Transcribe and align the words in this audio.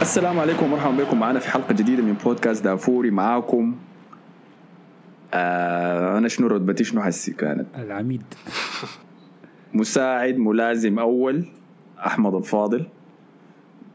السلام 0.00 0.40
عليكم 0.40 0.64
ومرحبا 0.64 1.04
بكم. 1.04 1.20
معنا 1.20 1.38
في 1.38 1.50
حلقة 1.50 1.74
جديدة 1.74 2.02
من 2.02 2.12
بودكاست 2.12 2.64
دافوري 2.64 3.10
معاكم. 3.10 3.76
آه 5.34 6.18
أنا 6.18 6.28
شنو 6.28 6.46
رتبتي 6.46 6.84
شنو 6.84 7.02
حسي 7.02 7.32
كانت؟ 7.32 7.66
العميد. 7.78 8.22
مساعد 9.74 10.36
ملازم 10.38 10.98
أول 10.98 11.44
أحمد 12.06 12.34
الفاضل. 12.34 12.86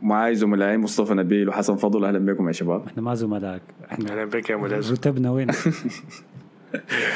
معاي 0.01 0.35
زملائي 0.35 0.77
مصطفى 0.77 1.13
نبيل 1.13 1.49
وحسن 1.49 1.75
فضل. 1.75 2.05
أهلا 2.05 2.19
بكم 2.19 2.47
يا 2.47 2.51
شباب. 2.53 2.85
إحنا 2.87 3.01
ما 3.01 3.15
زملاء 3.15 3.59
إحنا 3.91 4.11
أهلا 4.11 4.25
بك 4.25 4.49
يا 4.49 4.55
ملازم. 4.55 4.93
رتبنا 4.93 5.31
وين؟ 5.31 5.47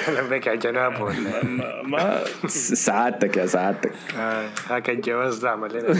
أهلا 0.08 0.30
بك 0.30 0.48
يا 0.48 0.56
جناب. 0.56 1.02
ولا 1.02 1.84
ما 1.84 2.24
سعادتك 2.48 3.38
يا 3.38 3.46
سعادتك. 3.46 3.92
آه، 4.18 4.50
هاك 4.70 4.90
الجواز 4.90 5.40
ده 5.40 5.50
عمل 5.50 5.74
لنا. 5.74 5.96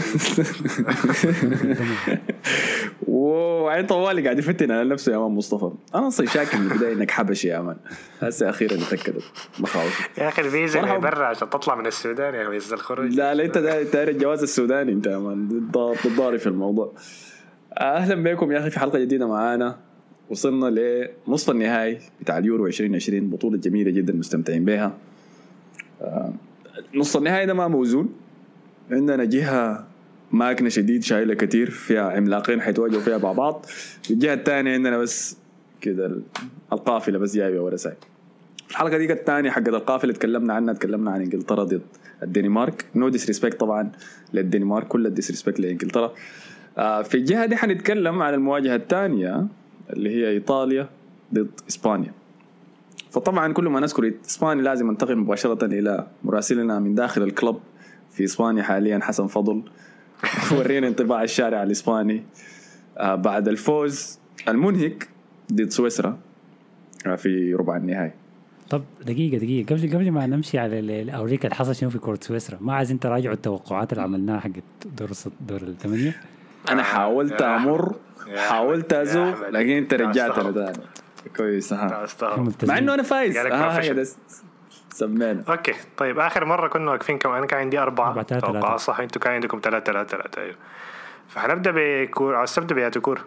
وعين 3.20 3.86
طوالي 3.86 4.22
قاعد 4.22 4.38
يفتن 4.38 4.70
على 4.70 4.88
نفسه 4.88 5.12
يا 5.12 5.18
man 5.18 5.30
مصطفى. 5.30 5.70
أنا 5.94 6.08
أصلا 6.08 6.26
شاك 6.26 6.54
من 6.54 6.72
البداية 6.72 6.92
إنك 6.92 7.10
حبشي 7.10 7.48
يا 7.48 7.60
man 7.60 7.76
هسه 8.20 8.50
أخيرا 8.50 8.74
أتأكدت. 8.74 9.22
مخاوفي 9.58 10.20
يا 10.20 10.28
أخي 10.28 10.42
الفيزا 10.42 10.80
اللي 10.80 10.98
برا 10.98 11.24
عشان 11.26 11.50
تطلع 11.50 11.74
من 11.74 11.86
السودان 11.86 12.34
يا 12.34 12.50
فيزا 12.50 12.74
الخروج. 12.76 13.14
لا 13.14 13.34
لا 13.34 13.44
أنت 13.44 13.58
داير 13.58 14.08
الجواز 14.08 14.42
السوداني 14.42 14.92
أنت 14.92 15.06
يا 15.06 15.18
man 15.18 15.48
بتضاري 15.70 16.38
في 16.38 16.46
الموضوع. 16.46 16.92
أهلا 17.80 18.22
بكم 18.22 18.52
يا 18.52 18.58
أخي 18.58 18.70
في 18.70 18.80
حلقة 18.80 18.98
جديدة 18.98 19.28
معانا. 19.28 19.76
وصلنا 20.30 20.66
لنصف 21.26 21.50
النهائي 21.50 21.98
بتاع 22.20 22.38
اليورو 22.38 22.66
2020 22.66 23.30
بطولة 23.30 23.56
جميلة 23.56 23.90
جدا 23.90 24.12
مستمتعين 24.12 24.64
بها. 24.64 24.92
آه، 26.02 26.32
نص 26.94 27.16
النهائي 27.16 27.46
ده 27.46 27.54
ما 27.54 27.68
موزون. 27.68 28.08
عندنا 28.90 29.24
جهة 29.24 29.86
ماكنة 30.32 30.68
شديد 30.68 31.04
شايلة 31.04 31.34
كتير 31.34 31.70
فيها 31.70 32.10
عملاقين 32.12 32.60
حيتواجهوا 32.60 33.00
فيها 33.00 33.18
مع 33.18 33.32
بعض. 33.32 33.66
الجهة 34.10 34.34
الثانية 34.34 34.72
عندنا 34.74 34.98
بس 34.98 35.36
كده 35.80 36.06
ال- 36.06 36.22
القافلة 36.72 37.18
بس 37.18 37.36
جايبة 37.36 37.60
ورا 37.60 37.76
ساي. 37.76 37.94
الحلقة 38.70 38.98
دي 38.98 39.12
الثانية 39.12 39.50
حقت 39.50 39.68
القافلة 39.68 40.12
تكلمنا 40.12 40.54
عنها 40.54 40.74
تكلمنا 40.74 41.10
عن 41.10 41.20
إنجلترا 41.20 41.64
ضد 41.64 41.82
الدنمارك. 42.22 42.84
no 42.94 43.08
disrespect 43.08 43.60
طبعا 43.60 43.92
للدنمارك 44.34 44.88
كل 44.88 45.06
ال 45.06 45.11
disrespect 45.11 45.60
لإنجلترا. 45.60 46.12
آه، 46.78 47.02
في 47.02 47.14
الجهة 47.14 47.46
دي 47.46 47.56
حنتكلم 47.56 48.22
عن 48.22 48.34
المواجهة 48.34 48.76
الثانية 48.76 49.46
اللي 49.92 50.10
هي 50.10 50.30
إيطاليا 50.30 50.88
ضد 51.34 51.50
إسبانيا. 51.68 52.12
فطبعا 53.10 53.52
كل 53.52 53.68
ما 53.68 53.80
نذكر 53.80 54.12
إسبانيا 54.28 54.62
لازم 54.62 54.90
ننتقل 54.90 55.16
مباشرة 55.16 55.64
إلى 55.64 56.06
مراسلنا 56.24 56.78
من 56.78 56.94
داخل 56.94 57.22
الكلب 57.22 57.56
في 58.10 58.24
إسبانيا 58.24 58.62
حاليا 58.62 58.98
حسن 59.02 59.26
فضل. 59.26 59.62
ورينا 60.58 60.88
انطباع 60.88 61.22
الشارع 61.22 61.62
الإسباني. 61.62 62.22
آه، 62.98 63.14
بعد 63.14 63.48
الفوز 63.48 64.18
المنهك 64.48 65.08
ضد 65.52 65.70
سويسرا 65.70 66.18
آه، 67.06 67.14
في 67.14 67.54
ربع 67.54 67.76
النهائي. 67.76 68.12
طب 68.70 68.82
دقيقة 69.06 69.38
دقيقة. 69.38 69.74
قبل 69.74 69.94
قبل 69.94 70.10
ما 70.10 70.26
نمشي 70.26 70.58
على 70.58 71.12
اوريك 71.14 71.44
اللي 71.44 71.54
حصل 71.56 71.74
شنو 71.74 71.90
في 71.90 71.98
كرة 71.98 72.18
سويسرا؟ 72.22 72.58
ما 72.60 72.74
عايزين 72.74 73.00
تراجعوا 73.00 73.34
التوقعات 73.34 73.92
اللي 73.92 74.02
عملناها 74.02 74.40
حقت 74.40 74.62
دور 74.98 75.10
دور 75.48 75.62
الثمانية؟ 75.62 76.16
أنا 76.70 76.82
حاولت 76.82 77.42
أمر 77.42 77.96
حاولت 78.36 78.92
ازوق. 78.92 79.48
لكن 79.48 79.70
أنت. 79.70 79.90
تاني 79.90 80.12
كويس 81.36 81.72
ها. 81.72 82.06
مع 82.68 82.78
إنه 82.78 82.94
أنا 82.94 83.02
فايز. 83.02 83.36
سمينا 85.00 85.44
أوكي 85.48 85.74
طيب 85.96 86.18
آخر 86.18 86.44
مرة 86.44 86.68
كنا 86.68 86.90
واقفين 86.90 87.18
كم؟ 87.18 87.30
أنا 87.30 87.46
كان 87.46 87.60
عندي 87.60 87.78
أربعة. 87.78 88.08
أربعة، 88.08 88.24
ثلاثة، 88.24 88.46
ثلاثة. 88.46 88.60
توقعات 88.60 88.80
صح 88.80 89.00
أنتوا 89.00 89.22
كان 89.22 89.32
عندكم 89.32 89.60
ثلاثة 89.64 89.92
ثلاثة 89.92 90.16
ثلاثة 90.16 90.42
أيوه. 90.42 90.56
فحنبدأ 91.28 91.72
بكور 91.74 92.34
عاوز 92.34 92.54
تبدا 92.54 92.74
بياتي 92.74 93.00
كور 93.00 93.24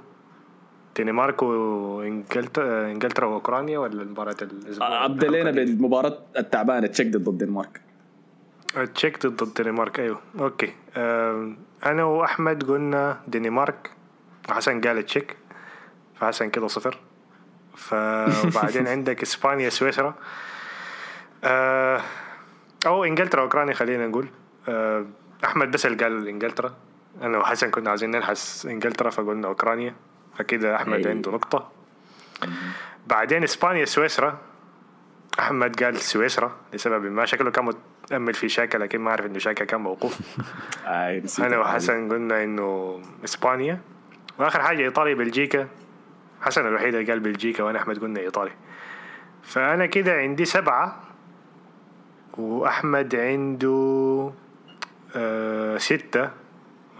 دنمارك 0.98 1.44
وانجلترا 1.44 2.92
إنجلترا 2.92 3.26
وأوكرانيا 3.26 3.80
ولا 3.80 4.04
مباراه 4.04 4.36
الأسبوع؟ 4.42 5.06
ابدا 5.06 5.28
لنا؟ 5.28 5.52
بالمباراة 5.52 6.18
التعبانة 6.38 6.88
تشيك 6.88 7.08
ضد 7.08 7.28
الدنمارك. 7.28 7.82
تشيك 8.96 9.26
ضد 9.28 9.42
الدنمارك 9.42 10.00
أيوه. 10.00 10.20
okay. 10.40 10.74
أنا 11.86 12.04
وأحمد 12.04 12.64
قلنا 12.64 13.20
دنمارك. 13.28 13.92
وحسن 14.50 14.82
قال 14.82 15.06
تشيك 15.06 15.38
فحسن 16.16 16.50
كده 16.50 16.68
صفر. 16.68 16.98
ف 17.76 17.94
وبعدين 18.46 18.88
عندك 18.88 19.22
إسبانيا 19.22 19.70
سويسرا. 19.70 20.16
أه، 21.44 22.02
أو 22.86 23.04
إنجلترا 23.04 23.42
وأوكرانيا 23.42 23.74
خلينا 23.74 24.08
نقول. 24.08 24.28
أه، 24.70 25.06
أحمد 25.46 25.72
بس 25.72 25.86
اللي 25.86 26.04
قال 26.04 26.28
إنجلترا. 26.28 26.74
أنا 27.22 27.38
وحسن 27.38 27.70
كنا 27.70 27.90
عايزين 27.90 28.12
نلحس 28.12 28.66
إنجلترا 28.66 29.10
فقلنا 29.10 29.48
أوكرانيا. 29.48 29.96
فكده 30.38 30.76
أحمد 30.76 31.06
أي. 31.06 31.12
عنده 31.12 31.32
نقطة. 31.32 31.72
بعدين 33.08 33.44
إسبانيا 33.44 33.86
سويسرا. 33.86 34.38
أحمد 35.40 35.84
قال 35.84 35.98
سويسرا 35.98 36.52
لسبب 36.74 37.06
ما. 37.06 37.26
شكله 37.26 37.52
كان 37.52 37.66
متأمل 37.66 38.34
في 38.34 38.50
شاكا 38.50 38.78
لكن 38.78 39.00
ما 39.00 39.10
أعرف 39.10 39.26
إنه 39.26 39.40
شاكا 39.40 39.66
كان 39.66 39.82
موقوف. 39.82 40.20
آه 40.86 41.22
أنا 41.40 41.58
وحسن 41.58 42.10
قلنا 42.10 42.44
إنه 42.44 43.02
إسبانيا. 43.24 43.82
وآخر 44.40 44.62
حاجة 44.62 44.82
إيطاليا 44.82 45.14
بلجيكا. 45.14 45.68
حسن 46.42 46.68
الوحيد 46.68 46.96
اللي 46.96 47.12
قال 47.12 47.20
بلجيكا 47.20 47.64
وأنا 47.64 47.80
أحمد 47.80 48.00
قلنا 48.00 48.20
إيطاليا. 48.20 48.56
فأنا 49.44 49.86
كده 49.86 50.14
عندي 50.14 50.46
سبعة. 50.46 51.13
وأحمد 52.38 53.16
عنده 53.16 54.32
آه 55.16 55.78
ستة 55.78 56.30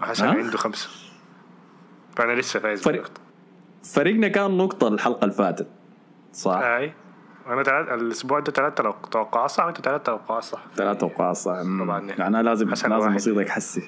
وحسن 0.02 0.26
ها؟ 0.26 0.30
عنده 0.34 0.58
خمسة 0.58 0.88
فأنا 2.16 2.32
لسه 2.32 2.60
فايز. 2.60 2.88
بنقطة. 2.88 3.20
فريقنا 3.94 4.28
كان 4.28 4.56
نقطة 4.56 4.88
الحلقة 4.88 5.24
اللي 5.24 5.34
فاتت 5.34 5.66
صح 6.32 6.58
أي 6.62 6.92
أنا 7.46 7.62
ثلاث 7.62 7.88
الأسبوع 8.02 8.40
ده 8.40 8.52
ثلاث 8.52 8.74
توقعات 9.10 9.50
صح؟ 9.50 9.64
وانت 9.66 9.80
ثلاث 9.80 10.02
توقعات 10.02 10.42
صح. 10.44 10.64
ثلاث 10.76 10.96
توقعات 10.98 11.36
صح. 11.36 11.52
طبعاً. 11.84 12.00
يعني 12.10 12.26
أنا 12.26 12.42
لازم 12.42 12.70
حسن 12.70 12.90
لازم. 12.90 13.14
أصيدك 13.14 13.48
حسي 13.48 13.82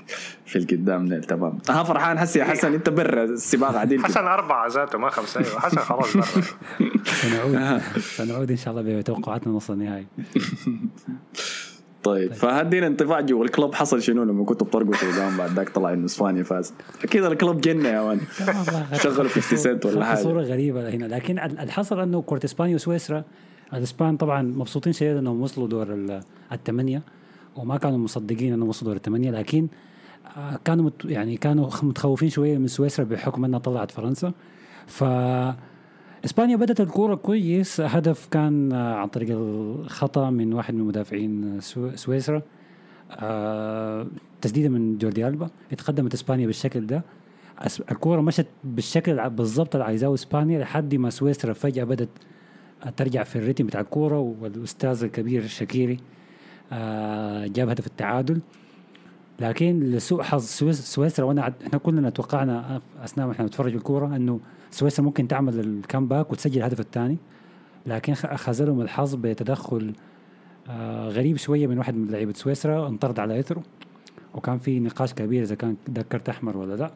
في 0.47 0.59
القدام 0.59 1.07
ده 1.07 1.21
تمام. 1.21 1.59
ها 1.71 1.83
فرحان 1.83 2.19
حسي 2.19 2.39
يا 2.39 2.45
حسن 2.45 2.75
أنت 2.75 2.89
برا 2.89 3.25
السباق 3.25 3.77
عديل. 3.77 4.05
حسن 4.05 4.25
أربعة 4.27 4.69
ذاته 4.69 4.99
ما 4.99 5.11
خمسة. 5.11 5.41
أيوة 5.41 5.61
حسن 5.61 5.77
خلاص 5.79 6.17
برا 6.17 6.25
سنعود. 7.23 7.81
سنعود 8.01 8.51
إن 8.51 8.57
شاء 8.57 8.79
الله 8.79 8.99
بتوقعاتنا 8.99 9.53
نص 9.53 9.71
النهائي. 9.71 10.07
طيب 12.05 12.33
فهدينا 12.33 12.87
انطباع 12.87 13.21
جوا. 13.21 13.45
الكلب 13.45 13.75
حصل 13.75 14.03
شنو 14.03 14.23
لما 14.25 14.45
كنتوا 14.45 14.67
بترقصوا 14.67 15.13
قدام 15.13 15.37
بعد 15.37 15.51
ذاك 15.51 15.69
طلع 15.69 15.93
إنه 15.93 16.05
اسبانيا 16.05 16.43
فاز؟ 16.43 16.75
أكيد 17.05 17.25
الكلب 17.25 17.61
جنة 17.61 17.89
يا 17.89 18.03
مان 18.03 18.21
شغلوا 19.03 19.29
50 19.29 19.59
سنت 19.59 19.87
ولا 19.87 19.95
خدت 19.95 20.05
حاجة. 20.05 20.23
صورة 20.23 20.43
غريبة 20.43 20.89
هنا. 20.91 21.05
لكن 21.05 21.39
ال- 21.39 21.59
الحصل 21.59 22.01
إنه 22.01 22.23
كرة 22.23 22.45
إسبانيا 22.45 22.75
وسويسرا 22.75 23.25
الاسبان 23.75 24.17
طبعا 24.17 24.43
مبسوطين 24.43 24.93
شديد 24.93 25.17
إنهم 25.17 25.41
وصلوا 25.43 25.69
دور 25.69 25.95
ال- 25.95 26.21
الثمانية 26.53 27.03
وما 27.57 27.77
كانوا 27.77 27.99
مصدقين 27.99 28.53
إنهم 28.53 28.69
وصلوا 28.69 28.91
دور 28.93 28.97
الثمانية 28.97 29.31
لكن 29.31 29.69
آه، 30.37 30.59
كانوا 30.65 30.85
مت 30.85 31.05
يعني 31.05 31.37
كانوا 31.37 31.71
متخوفين 31.83 32.29
شوية 32.31 32.59
من 32.59 32.67
سويسرا 32.67 33.05
بحكم 33.05 33.45
إنها 33.45 33.59
طلعت 33.59 33.91
فرنسا. 33.91 34.33
ف 34.87 35.05
إسبانيا 36.25 36.57
بدأت 36.57 36.81
الكورة 36.81 37.15
كويس. 37.15 37.81
هدف 37.81 38.27
كان 38.31 38.73
آه، 38.73 38.95
عن 38.95 39.09
طريق 39.09 39.29
الخطأ 39.39 40.31
من 40.31 40.53
واحد 40.53 40.75
من 40.75 40.85
مدافعين 40.85 41.61
سو- 41.61 41.95
سويسرا 41.97 42.43
آه، 43.11 44.07
تسديده 44.41 44.69
من 44.69 44.99
جوردي 44.99 45.29
ألبا. 45.29 45.49
اتقدمت 45.73 46.15
إسبانيا 46.15 46.47
بالشكل 46.47 46.87
ده. 46.87 47.03
الكورة 47.91 48.21
مشت 48.21 48.47
بالشكل 48.65 49.31
بالضبط 49.31 49.75
اللي 49.75 49.85
عايزاه 49.85 50.15
إسبانيا 50.15 50.59
لحد 50.59 50.95
ما 50.95 51.11
سويسرا 51.11 51.53
فجأة 51.53 51.85
بدأت 51.85 52.09
ترجع 52.97 53.23
في 53.23 53.37
ال 53.37 53.41
rhythm 53.41 53.67
بتاع 53.67 53.81
الكورة 53.81 54.19
والأستاذ 54.41 55.05
الكبير 55.05 55.47
شاكيري 55.47 55.99
آه، 56.73 57.47
جاب 57.47 57.69
هدف 57.69 57.87
التعادل. 57.87 58.41
لكن 59.41 59.81
لسوء 59.81 60.23
حظ 60.23 60.43
سويس 60.45 60.81
سويسرا 60.81 61.25
وأنا 61.25 61.55
إحنا 61.67 61.79
كلنا 61.79 62.11
توقعنا 62.11 62.81
أثناء 63.05 63.27
ما 63.27 63.33
إحنا 63.33 63.47
نتفرج 63.47 63.75
الكورة 63.75 64.17
إنه 64.17 64.41
سويسرا 64.71 65.05
ممكن 65.05 65.29
تعمل 65.29 65.61
ال 65.61 65.69
comeback 65.69 66.33
وتسجل 66.33 66.59
الهدف 66.59 66.81
الثاني. 66.81 67.17
لكن 67.87 68.15
خذلهم 68.15 68.81
الحظ 68.81 69.15
بتدخل 69.15 69.93
آه، 70.69 71.09
غريب 71.09 71.37
شوية 71.37 71.67
من 71.67 71.79
واحد 71.79 71.95
من 71.95 72.09
لعيبة 72.09 72.33
سويسرا 72.33 72.89
انطرد 72.89 73.21
على 73.21 73.41
إثره. 73.41 73.63
وكان 74.35 74.59
في 74.59 74.81
نقاش 74.81 75.15
كبير 75.15 75.43
إذا 75.43 75.55
كان 75.55 75.77
ده 75.89 76.03
كرت 76.03 76.29
أحمر 76.29 76.57
ولا 76.57 76.75
لا. 76.75 76.91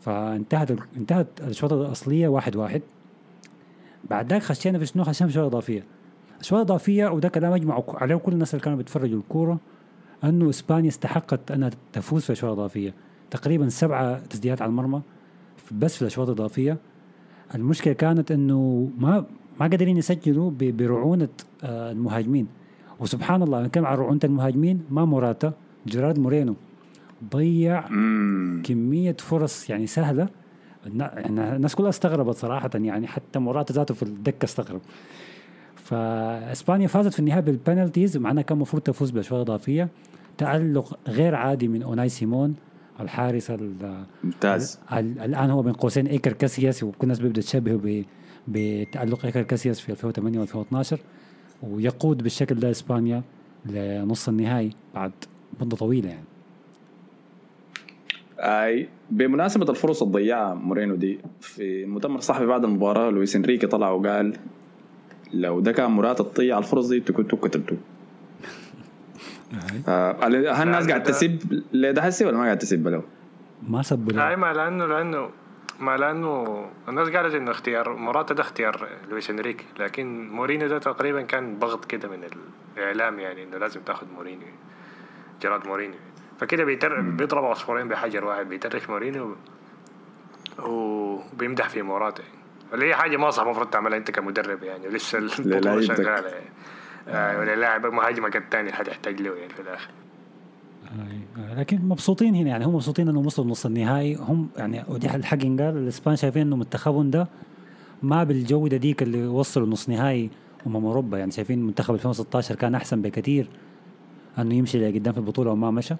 فانتهت 0.00 0.70
انتهت 0.96 1.26
الشوط 1.40 1.72
الأصلية 1.72 2.28
واحد 2.28 2.56
واحد. 2.56 2.82
بعد 4.10 4.30
ذاك 4.32 4.42
خشينا 4.42 4.78
في 4.78 4.86
شنو؟ 4.86 5.04
خشينا 5.04 5.28
في 5.28 5.34
شوط 5.34 5.44
إضافية. 5.44 5.84
الشوط 6.40 6.54
الاضافيه 6.58 7.06
وده 7.06 7.28
كلام 7.28 7.52
اجمعوا 7.52 7.82
ك- 7.82 8.02
عليه 8.02 8.14
كل 8.16 8.32
الناس 8.32 8.54
اللي 8.54 8.64
كانوا 8.64 8.78
بيتفرجوا 8.78 9.18
الكورة 9.18 9.58
أنه 10.24 10.50
إسبانيا 10.50 10.88
استحقت 10.88 11.50
أنها 11.50 11.70
تفوز 11.92 12.22
في 12.22 12.30
الاشواط 12.30 12.52
الاضافيه 12.52 12.94
تقريبا 13.30 13.68
سبعة 13.68 14.18
تسديدات 14.18 14.62
على 14.62 14.68
المرمى 14.68 15.02
بس 15.72 15.96
في 15.96 16.02
الاشواط 16.02 16.28
الإضافية. 16.28 16.78
المشكلة 17.54 17.92
كانت 17.94 18.30
إنه 18.32 18.90
ما 18.98 19.24
ما 19.60 19.66
قادرين 19.66 19.96
يسجلوا 19.96 20.50
برعونة 20.60 21.28
آه، 21.64 21.92
المهاجمين. 21.92 22.46
وسبحان 23.00 23.42
الله 23.42 23.62
نتكلم 23.62 23.86
عن 23.86 23.96
رعونة 23.96 24.20
المهاجمين 24.24 24.82
ما 24.90 25.04
موراتا 25.04 25.52
جيرارد 25.86 26.18
مورينو 26.18 26.54
ضيع. 27.32 27.80
كمية 28.62 29.16
فرص 29.18 29.70
يعني 29.70 29.86
سهلة. 29.86 30.28
الناس 30.86 31.74
كلها 31.74 31.88
استغربت 31.88 32.34
صراحة 32.36 32.70
يعني 32.74 33.06
حتى 33.06 33.38
موراتا 33.38 33.72
ذاته 33.72 33.94
في 33.94 34.02
الدكة 34.02 34.44
استغرب. 34.44 34.80
فإسبانيا 35.76 36.86
فازت 36.86 37.12
في 37.12 37.18
النهايه 37.18 37.40
بال 37.40 37.54
penalties 37.54 38.16
مع 38.16 38.30
إنها 38.30 38.42
كان 38.42 38.56
المفروض 38.56 38.82
تفوز 38.82 39.10
بالاشواط 39.10 39.40
الاضافيه 39.50 39.88
تألق 40.38 40.98
غير 41.08 41.34
عادي 41.34 41.68
من 41.68 41.82
أوناي 41.82 42.08
سيمون 42.08 42.54
الحارس 43.00 43.50
ال- 43.50 44.04
ممتاز. 44.24 44.78
ال- 44.92 45.18
الآن 45.18 45.50
هو 45.50 45.62
بين 45.62 45.72
قوسين 45.72 46.06
إيكر 46.06 46.32
كاسياس 46.32 46.82
وكل 46.82 46.96
الناس 47.02 47.18
بيبدأ 47.18 47.40
تشبهه 47.40 48.04
بتألق 48.48 49.24
إيكر 49.26 49.42
كاسياس 49.42 49.80
في 49.80 49.92
2008 49.92 50.44
و2012 50.46 50.96
ويقود 51.62 52.22
بالشكل 52.22 52.54
ده 52.54 52.70
إسبانيا 52.70 53.22
لنص 53.66 54.28
النهائي 54.28 54.70
بعد 54.94 55.12
مدة 55.60 55.76
طويلة 55.76 56.08
يعني. 56.08 56.24
آي 58.38 58.88
بمناسبة 59.10 59.70
الفرص 59.70 60.02
اللي 60.02 60.14
ضيعها 60.14 60.54
مورينو 60.54 60.94
دي 60.94 61.20
في 61.40 61.84
المؤتمر 61.84 62.18
الصحفي 62.18 62.46
بعد 62.46 62.64
المباراة 62.64 63.10
لويس 63.10 63.36
إنريكي 63.36 63.66
طلع 63.66 63.90
وقال 63.90 64.36
لو 65.34 65.60
ده 65.60 65.72
كان 65.72 65.90
مراد 65.90 66.16
تضيع 66.16 66.58
الفرص 66.58 66.88
دي 66.88 67.00
كنتوا 67.00 67.38
قتلتوه 67.38 67.78
آه، 69.88 70.16
هل 70.24 70.36
الناس 70.62 70.86
قاعد 70.88 71.02
ده- 71.02 71.10
تسب 71.10 71.62
لده 71.72 72.02
حسي 72.02 72.24
ولا 72.24 72.36
ما 72.36 72.44
قاعد 72.44 72.58
تسب 72.58 72.88
له؟ 72.88 73.02
ما 73.68 73.82
سبوا 73.82 74.12
له. 74.12 74.28
أي 74.28 74.36
ما 74.36 74.52
لأنه 74.52 74.86
لأنه 74.86 75.28
ما 75.80 75.96
لأنه 75.96 76.64
الناس 76.88 77.08
قالت 77.08 77.34
إنه 77.34 77.50
اختيار 77.50 77.96
موراتا 77.96 78.34
ده 78.34 78.42
اختيار 78.42 78.88
لويس 79.10 79.30
إنريكي 79.30 79.64
لكن 79.80 80.28
مورينو 80.28 80.68
ده 80.68 80.78
تقريبا 80.78 81.22
كان 81.22 81.58
ضغط 81.58 81.84
كده 81.84 82.08
من 82.08 82.18
الإعلام 82.78 83.18
يعني 83.18 83.42
إنه 83.42 83.58
لازم 83.58 83.80
تاخذ 83.80 84.06
مورينو 84.16 84.48
جيرارد 85.42 85.66
مورينو 85.66 85.98
فكده 86.38 86.64
بيتر... 86.64 87.00
بيضرب 87.00 87.44
عصفورين 87.44 87.88
بحجر 87.88 88.24
واحد 88.24 88.48
بيترك 88.48 88.90
مورينو 88.90 89.36
وبيمدح 90.58 91.68
في 91.68 91.82
موراتا 91.82 92.22
يعني 92.22 92.36
اللي 92.74 92.88
هي 92.88 92.94
حاجة 92.94 93.16
ما 93.16 93.30
صح 93.30 93.42
المفروض 93.42 93.70
تعملها 93.70 93.98
انت 93.98 94.10
كمدرب 94.10 94.62
يعني 94.62 94.88
ولسه 94.88 95.18
البطوله. 95.18 95.80
شغالة 95.80 96.28
يعني. 96.28 96.50
آه 97.08 97.38
ولا 97.38 97.56
لاعب 97.56 97.86
مهاجمك 97.86 98.36
الثاني 98.36 98.72
حتحتاج 98.72 99.22
له 99.22 99.34
يعني 99.34 99.48
في 99.48 99.62
الآخر. 99.62 99.90
أي. 100.86 101.54
لكن 101.56 101.76
مبسوطين 101.82 102.34
هنا 102.34 102.48
يعني 102.48 102.64
هم 102.64 102.74
مبسوطين 102.74 103.08
إنهم 103.08 103.26
وصلوا 103.26 103.48
نص 103.48 103.66
النهائي. 103.66 104.14
هم 104.14 104.48
يعني 104.56 104.84
ودي 104.88 105.16
الحق 105.16 105.44
ينقال 105.44 105.76
الإسبان 105.76 106.16
شايفين 106.16 106.42
انه 106.42 106.56
منتخبهم 106.56 107.10
ده 107.10 107.28
ما 108.02 108.24
بالجوده 108.24 108.76
ديك 108.76 109.02
اللي 109.02 109.26
وصلوا 109.26 109.66
نص 109.66 109.88
نهائي 109.88 110.30
أمم 110.66 110.86
أوروبا. 110.86 111.18
يعني 111.18 111.30
شايفين 111.30 111.66
منتخب 111.66 111.94
2016 111.94 112.54
كان 112.54 112.74
أحسن 112.74 113.02
بكثير 113.02 113.48
إنه 114.38 114.54
يمشي 114.54 114.90
لقدام 114.90 115.12
في 115.12 115.18
البطولة 115.18 115.50
وما 115.50 115.70
مشى. 115.70 115.94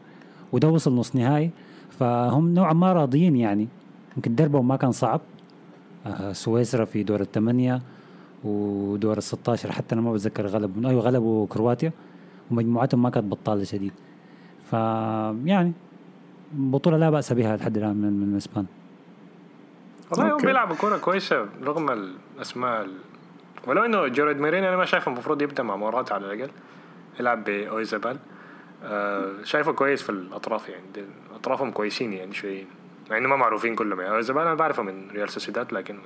وده 0.52 0.68
وصل 0.68 0.94
نص 0.94 1.16
نهائي. 1.16 1.50
فهم 1.90 2.54
نوعا 2.54 2.72
ما 2.72 2.92
راضيين 2.92 3.36
يعني. 3.36 3.68
يمكن 4.16 4.34
دربهم 4.34 4.68
ما 4.68 4.76
كان 4.76 4.92
صعب. 4.92 5.20
آه، 6.06 6.32
سويسرا 6.32 6.84
في 6.84 7.02
دور 7.02 7.20
الثمانية 7.20 7.82
ودور 8.44 9.16
ال 9.18 9.22
16 9.22 9.72
حتى 9.72 9.94
أنا 9.94 10.02
ما 10.02 10.12
بتذكر 10.12 10.46
غلبوا 10.46 10.90
أيوه 10.90 11.02
غلبوا 11.02 11.46
كرواتيا 11.46 11.92
ومجموعتهم 12.50 13.02
ما 13.02 13.10
كانت 13.10 13.26
بطالة 13.26 13.64
شديد. 13.64 13.92
ف 14.70 14.72
يعني 15.44 15.72
بطولة 16.52 16.96
لا 16.96 17.10
بأس 17.10 17.32
بها 17.32 17.56
لحد 17.56 17.76
الآن 17.76 17.96
من 17.96 18.12
من 18.12 18.36
اسبان 18.36 18.66
والله 20.10 20.34
هم. 20.34 20.36
بيلعبوا 20.36 20.76
كورة 20.76 20.96
كويسة 20.98 21.46
رغم 21.64 21.90
الأسماء 21.90 22.82
ال... 22.82 22.92
ولو 23.66 23.84
إنه 23.84 24.06
جوريد 24.08 24.40
ميريني 24.40 24.68
أنا 24.68 24.76
ما 24.76 24.84
شايفه 24.84 25.12
المفروض 25.12 25.42
يبدأ 25.42 25.62
مع 25.62 25.76
موراتا 25.76 26.14
على 26.14 26.32
الأقل. 26.32 26.50
يلعب 27.20 27.44
بأويزابال. 27.44 28.16
شايفه 29.44 29.72
كويس 29.72 30.02
في 30.02 30.10
الأطراف 30.10 30.68
يعني. 30.68 30.84
أطرافهم 31.34 31.70
كويسين 31.70 32.12
يعني 32.12 32.34
شويين 32.34 32.66
مع 33.10 33.18
إنه 33.18 33.28
ما 33.28 33.36
معروفين 33.36 33.74
كلهم 33.74 34.00
يعني. 34.00 34.14
أويزابال 34.14 34.42
أنا 34.42 34.54
بعرفه 34.54 34.82
من 34.82 35.10
ريال 35.10 35.28
سوسيداد 35.28 35.72
لكن 35.72 35.98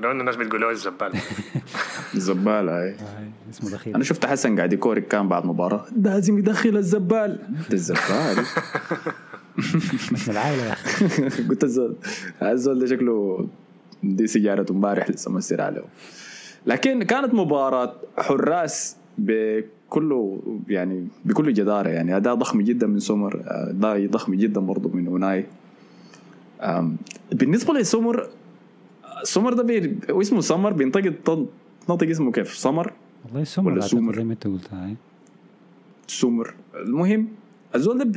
لو 0.00 0.10
إنه 0.10 0.20
الناس 0.20 0.36
بتقول 0.36 0.60
له 0.60 0.70
الزبال 0.70 1.12
الزبالة 2.14 2.72
اي 2.82 2.96
اسمه 3.50 3.70
دخيل. 3.70 3.94
أنا 3.94 4.04
شفت 4.04 4.26
حسن 4.26 4.56
قاعد 4.56 4.72
يكورك 4.72 5.08
كان 5.08 5.28
بعد 5.28 5.46
مباراة. 5.46 5.86
لازم 5.96 6.38
يدخل 6.38 6.76
الزبال 6.76 7.38
الزبال 7.72 8.44
اسم 9.58 10.30
العائلة 10.32 10.64
يا 10.64 10.72
أخي. 10.72 11.42
قلت 11.48 11.64
الزول 11.64 11.96
الزول 12.42 12.78
ده 12.78 12.86
شكله 12.86 13.48
دي 14.02 14.26
سيجارته 14.26 14.72
امبارح 14.72 15.10
لسه 15.10 15.30
مسير 15.30 15.60
عليه. 15.60 15.84
لكن 16.66 17.02
كانت 17.02 17.34
مباراة 17.34 17.96
حراس 18.18 18.96
بكله 19.18 20.40
يعني 20.68 21.06
بكل 21.24 21.52
جدارة. 21.52 21.88
يعني 21.88 22.16
أداء 22.16 22.34
ضخم 22.34 22.60
جدا 22.60 22.86
من 22.86 22.98
سومر 22.98 23.42
أداء 23.46 24.06
ضخم 24.06 24.34
جدا 24.34 24.60
برضه 24.60 24.88
من 24.88 25.06
أوناي. 25.06 25.46
بالنسبة 27.32 27.74
لسومر 27.74 28.28
سومر 29.22 29.52
ده 29.52 29.62
بي... 29.62 29.96
اسمه 30.10 30.40
سمر 30.40 30.72
بينطق 30.72 31.12
تنطق 31.86 32.08
اسمه 32.08 32.32
كيف؟ 32.32 32.54
سمر؟ 32.56 32.92
والله 33.24 33.44
سمر 33.44 33.72
ولا 33.72 33.80
سومر؟ 33.80 34.14
زي 34.16 34.24
ما 34.24 34.32
أنت 34.32 34.46
قلت 34.46 34.72
هاي 34.74 34.94
سومر. 36.06 36.54
المهم 36.74 37.28
الزول 37.74 37.98
ده 37.98 38.04
ب- 38.04 38.16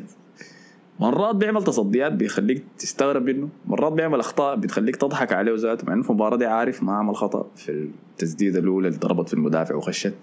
مرات 0.99 1.35
بيعمل 1.35 1.63
تصديات 1.63 2.11
بيخليك 2.13 2.63
تستغرب 2.77 3.23
منه 3.23 3.49
مرات 3.65 3.93
بيعمل 3.93 4.19
أخطاء 4.19 4.55
بتخليك 4.55 4.95
تضحك 4.95 5.33
عليه 5.33 5.55
ذاته 5.55 5.87
مع 5.87 5.93
إنه 5.93 6.03
في 6.03 6.09
المباراه 6.09 6.37
دي 6.37 6.45
عارف 6.45 6.83
ما 6.83 6.93
عمل 6.93 7.15
خطأ 7.15 7.47
في 7.55 7.89
التسديدة 8.11 8.59
الأولى 8.59 8.87
اللي 8.87 8.99
ضربت 8.99 9.27
في 9.27 9.33
المدافع 9.33 9.75
وخشت. 9.75 10.13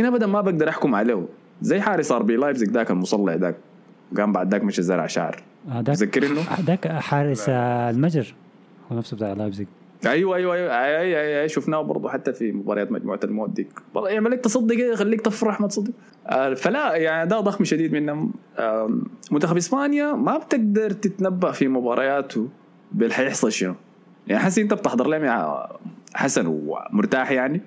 لكن 0.00 0.08
ابدا 0.08 0.26
ما 0.26 0.40
بقدر 0.40 0.68
أحكم 0.68 0.94
عليه. 0.94 1.26
زي 1.62 1.80
حارس 1.80 2.12
آر 2.12 2.22
بي 2.22 2.36
لايبزيج 2.36 2.70
ذاك 2.70 2.90
المصلع 2.90 3.34
ذاك 3.34 3.56
قام 4.16 4.32
بعد 4.32 4.52
ذاك 4.52 4.64
مشى 4.64 4.82
زرع 4.82 5.06
شعر. 5.06 5.42
تذكر 5.84 6.26
إنه؟ 6.26 6.40
هذاك 6.40 6.88
حارس 6.88 7.48
المجر. 7.48 8.34
هو 8.92 8.96
نفسه 8.96 9.16
بتاع 9.16 9.32
لايبزيج 9.32 9.66
أيوه 10.06 10.36
أيوه 10.36 10.54
أيوه. 10.54 10.84
أي 10.84 11.00
أي 11.00 11.20
أي, 11.20 11.42
أي. 11.42 11.48
شفناه 11.48 11.82
برضه 11.82 12.08
حتى 12.08 12.32
في 12.32 12.52
مباريات 12.52 12.92
مجموعة 12.92 13.20
الموت 13.24 13.50
ديك. 13.50 13.68
والله 13.94 14.10
يعمل 14.10 14.30
لك 14.30 14.40
تصدي 14.40 14.76
كده 14.76 14.92
يخليك 14.92 15.20
تفرح 15.20 15.60
ما 15.60 15.68
تصدق. 15.68 15.92
آه، 16.26 16.54
فلا 16.54 16.96
يعني 16.96 17.28
ده 17.28 17.40
ضخم 17.40 17.64
شديد 17.64 17.92
منهم 17.92 18.32
منتخب 19.30 19.56
إسبانيا 19.56 20.12
ما 20.12 20.38
بتقدر 20.38 20.90
تتنبأ 20.90 21.52
في 21.52 21.68
مبارياته 21.68 22.48
باللي 22.92 23.14
حيحصل 23.14 23.52
شنو. 23.52 23.74
يعني 24.26 24.42
حسي 24.42 24.62
أنت 24.62 24.74
بتحضر 24.74 25.06
لهم 25.06 25.56
حسن 26.14 26.46
ومرتاح 26.46 27.30
يعني. 27.30 27.60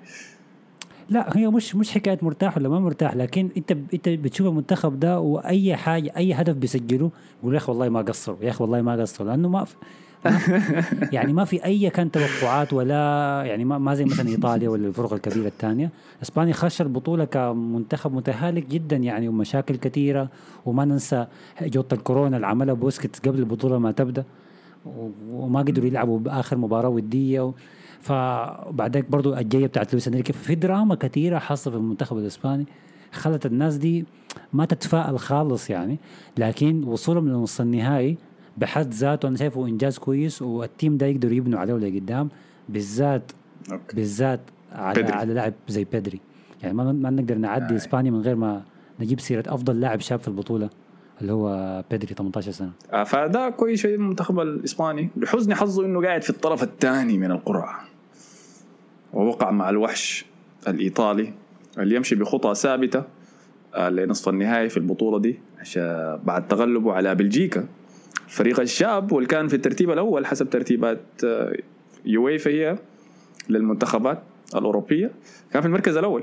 لا 1.10 1.36
هي 1.36 1.48
مش 1.48 1.76
مش 1.76 1.90
حكاية 1.90 2.18
مرتاح 2.22 2.56
ولا 2.56 2.68
ما 2.68 2.80
مرتاح 2.80 3.16
لكن 3.16 3.48
انت 3.56 3.76
انت 3.94 4.08
بتشوف 4.08 4.46
المنتخب 4.46 5.00
ده 5.00 5.20
وأي 5.20 5.76
حاجة 5.76 6.12
أي 6.16 6.32
هدف 6.32 6.54
بيسجله 6.54 7.10
يقول 7.40 7.54
يا 7.54 7.58
أخي 7.58 7.72
والله 7.72 7.88
ما 7.88 8.00
قصروا 8.00 8.36
يا 8.42 8.50
أخي 8.50 8.64
والله 8.64 8.82
ما 8.82 8.92
قصروا 9.02 9.30
لأنه 9.30 9.48
ما 9.48 9.64
في 9.64 9.74
يعني 11.12 11.32
ما 11.32 11.44
في 11.44 11.64
أي 11.64 11.90
كان 11.90 12.10
توقعات 12.10 12.72
ولا 12.72 12.94
يعني 13.46 13.64
ما, 13.64 13.78
ما 13.78 13.94
زي 13.94 14.04
مثلا 14.04 14.28
إيطاليا 14.28 14.68
ولا 14.68 14.86
الفرق 14.86 15.12
الكبيرة 15.12 15.46
الثانية. 15.46 15.90
إسبانيا 16.22 16.52
خش 16.52 16.80
البطوله 16.80 17.24
كمنتخب 17.24 18.14
متهالك 18.14 18.66
جدا 18.66 18.96
يعني 18.96 19.28
ومشاكل 19.28 19.76
كثيرة 19.76 20.28
وما 20.66 20.84
ننسى 20.84 21.26
جوطه 21.62 21.94
الكورونا 21.94 22.36
اللي 22.36 22.46
عملها 22.46 22.74
بوسكيتس 22.74 23.18
قبل 23.18 23.38
البطولة 23.38 23.78
ما 23.78 23.92
تبدأ 23.92 24.24
وما 25.30 25.60
قدروا 25.60 25.86
يلعبوا 25.86 26.18
بآخر 26.18 26.56
مباراة 26.56 26.88
ودية 26.88 27.52
و... 28.10 28.14
فبعدك 28.68 29.10
برضو 29.10 29.34
الجاية 29.34 29.66
بتاعت 29.66 29.92
لويس 29.92 30.08
أنريكي 30.08 30.32
في 30.32 30.54
دراما 30.54 30.94
كثيرة 30.94 31.38
حاصلة 31.38 31.72
في 31.72 31.78
المنتخب 31.78 32.18
الإسباني 32.18 32.66
خلت 33.12 33.46
الناس 33.46 33.76
دي 33.76 34.04
ما 34.52 34.64
تتفائل 34.64 35.18
خالص 35.18 35.70
يعني. 35.70 35.98
لكن 36.38 36.84
وصولهم 36.84 37.28
لنص 37.28 37.60
النهائي 37.60 38.18
بحد 38.56 38.92
ذاته 38.92 39.28
أنا 39.28 39.36
شايفه 39.36 39.66
إنجاز 39.66 39.98
كويس 39.98 40.42
وال 40.42 40.60
team 40.60 40.96
ده 40.96 41.06
يقدروا 41.06 41.34
يبنوا 41.34 41.60
عليه 41.60 41.74
لقدام 41.74 42.28
بالذات 42.68 43.32
okay. 43.72 43.96
بالذات 43.96 44.40
على 44.72 44.94
بيدري. 44.94 45.12
على 45.12 45.34
لاعب 45.34 45.52
زي 45.68 45.84
بيدري 45.84 46.20
يعني 46.62 46.74
ما 46.74 46.92
ما 46.92 47.10
نقدر 47.10 47.38
نعدي 47.38 47.76
إسبانيا 47.76 48.10
من 48.10 48.20
غير 48.20 48.36
ما 48.36 48.62
نجيب 49.00 49.20
سيرة 49.20 49.54
أفضل 49.54 49.80
لاعب 49.80 50.00
شاب 50.00 50.20
في 50.20 50.28
البطولة 50.28 50.70
اللي 51.20 51.32
هو 51.32 51.84
بيدري 51.90 52.14
18 52.14 52.50
سنة. 52.50 52.70
آه، 52.92 53.04
فده 53.04 53.50
كويس 53.50 53.86
من 53.86 53.94
المنتخب 53.94 54.40
الإسباني 54.40 55.10
لحسن 55.16 55.54
حظه 55.54 55.84
إنه 55.84 56.02
قاعد 56.02 56.22
في 56.22 56.30
الطرف 56.30 56.62
الثاني 56.62 57.18
من 57.18 57.30
القرعة. 57.30 57.93
ووقع 59.14 59.50
مع 59.50 59.70
الوحش 59.70 60.24
الإيطالي 60.68 61.32
اللي 61.78 61.96
يمشي 61.96 62.14
بخطى 62.14 62.54
ثابتة 62.54 63.02
آه، 63.74 63.88
لنصف 63.88 64.28
النهائي 64.28 64.68
في 64.68 64.76
البطولة 64.76 65.18
دي 65.18 65.38
عشان 65.60 66.20
بعد 66.24 66.48
تغلبه 66.48 66.92
على 66.92 67.14
بلجيكا. 67.14 67.66
الفريق 68.26 68.60
الشاب 68.60 69.12
واللي 69.12 69.28
كان 69.28 69.48
في 69.48 69.56
الترتيب 69.56 69.90
الأول 69.90 70.26
حسب 70.26 70.50
ترتيبات 70.50 71.00
آه، 71.24 71.56
يويفا 72.04 72.50
هي 72.50 72.78
للمنتخبات 73.48 74.22
الأوروبية 74.54 75.10
كان 75.52 75.62
في 75.62 75.68
المركز 75.68 75.96
الأول. 75.96 76.22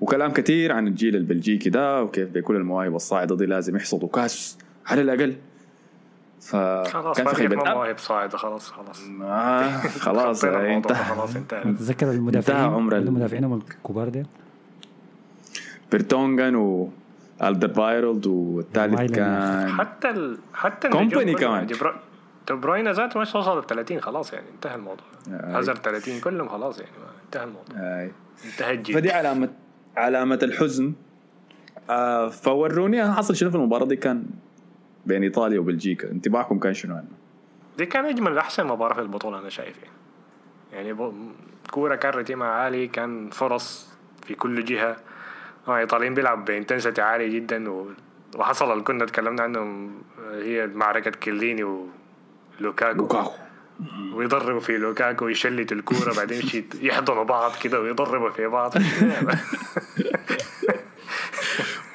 وكلام 0.00 0.30
كثير 0.32 0.72
عن 0.72 0.86
الجيل 0.86 1.16
البلجيكي 1.16 1.70
ده 1.70 2.02
وكيف 2.02 2.28
بكل 2.28 2.56
المواهب 2.56 2.94
الصاعدة 2.94 3.36
دي 3.36 3.46
لازم 3.46 3.76
يحصدوا 3.76 4.08
كاس 4.08 4.58
على 4.86 5.00
الأقل. 5.00 5.34
خلاص 6.50 6.88
فكان 7.16 7.24
ما 7.24 7.30
في 7.30 7.36
في 7.36 7.48
خيبه 7.48 7.56
مواهب 7.56 7.98
صاعده 7.98 8.38
خلاص 8.38 8.70
خلاص. 8.70 9.00
آه 9.22 9.78
خلاص 10.06 10.44
الموضوع 10.44 10.74
انتهى 10.76 11.04
خلاص 11.04 11.36
انتهى. 11.36 11.62
تتذكر 11.62 12.10
المدافعين 12.10 12.58
انتهى 12.58 12.74
عمر 12.76 12.96
ال- 12.96 13.02
المدافعين 13.08 13.52
الكبار 13.52 14.08
دي 14.08 14.22
بيرتونغان 15.92 16.54
والدر 16.54 17.66
بايرلد 17.66 18.26
والثالث 18.26 19.12
كان 19.12 19.68
حتى 19.78 20.10
ال... 20.10 20.38
حتى 20.54 20.88
كومباني 20.88 21.34
كمان. 21.34 21.66
دي 21.66 21.74
برو- 21.74 21.94
دي 22.48 22.54
بروين 22.54 22.92
ذاته 22.92 23.20
مش 23.20 23.34
وصل 23.34 23.58
ل 23.58 23.66
30 23.66 24.00
خلاص 24.00 24.32
يعني 24.32 24.46
انتهى 24.54 24.74
الموضوع. 24.74 25.04
آه. 25.32 25.58
هازارد 25.58 25.78
30 25.78 26.20
كلهم 26.20 26.48
خلاص 26.48 26.78
يعني 26.80 26.92
انتهى 27.26 27.44
الموضوع. 27.44 27.76
آي. 27.76 28.10
انتهى 28.44 28.70
الجيل. 28.74 28.94
فدي 28.96 29.10
علامة 29.12 29.48
علامة 29.96 30.38
الحزن. 30.42 30.92
آه 31.90 32.28
فوروني 32.28 33.12
حصل 33.12 33.36
شنو 33.36 33.50
في 33.50 33.56
المباراة 33.56 33.86
دي؟ 33.86 33.96
كان 33.96 34.24
بين 35.06 35.22
إيطاليا 35.22 35.60
وبلجيكا. 35.60 36.10
انطباعكم 36.10 36.58
كان 36.58 36.74
شنو 36.74 36.94
عنه؟ 36.94 37.08
دي 37.78 37.86
كان 37.86 38.04
أجمل 38.04 38.38
احسن 38.38 38.66
مباراة 38.66 38.94
في 38.94 39.00
البطولة 39.00 39.38
أنا 39.38 39.48
شايف 39.48 39.76
يعني 39.82 39.92
يعني 40.72 40.92
ب- 40.92 41.32
كورة 41.70 41.94
كان 41.94 42.12
رتمها 42.12 42.48
عالي 42.48 42.86
كان 42.88 43.30
فرص 43.30 43.88
في 44.26 44.34
كل 44.34 44.64
جهة. 44.64 44.96
آه، 45.68 45.72
الايطاليين 45.74 46.14
بيلعبوا 46.14 46.44
بإنتنسيتي 46.44 47.02
عالي 47.02 47.28
جدا 47.40 47.70
و... 47.70 47.90
وحصل 48.36 48.72
اللي 48.72 48.84
كنا 48.84 49.04
اتكلمنا 49.04 49.42
عنه 49.42 49.90
هي 50.32 50.66
معركة 50.66 51.10
كيليني 51.10 51.64
ولوكاكو 51.64 52.98
لوكاكو. 52.98 53.30
ويضربوا 54.12 54.60
في 54.60 54.76
لوكاكو 54.76 55.24
ويشلت 55.24 55.72
الكورة 55.72 56.14
بعدين 56.18 56.40
يمشي 56.40 56.64
يحضنوا 56.80 57.22
بعض 57.24 57.52
كده 57.62 57.80
ويضربوا 57.80 58.30
في 58.30 58.46
بعض. 58.46 58.74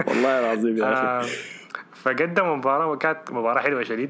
والله 0.08 0.40
العظيم 0.40 0.78
يا 0.78 0.84
آه، 0.84 1.20
أخي 1.22 1.30
فقدم 2.08 2.58
مباراة 2.58 2.88
وكانت 2.88 3.32
مباراة 3.32 3.62
حلوة 3.62 3.84
شديد. 3.84 4.10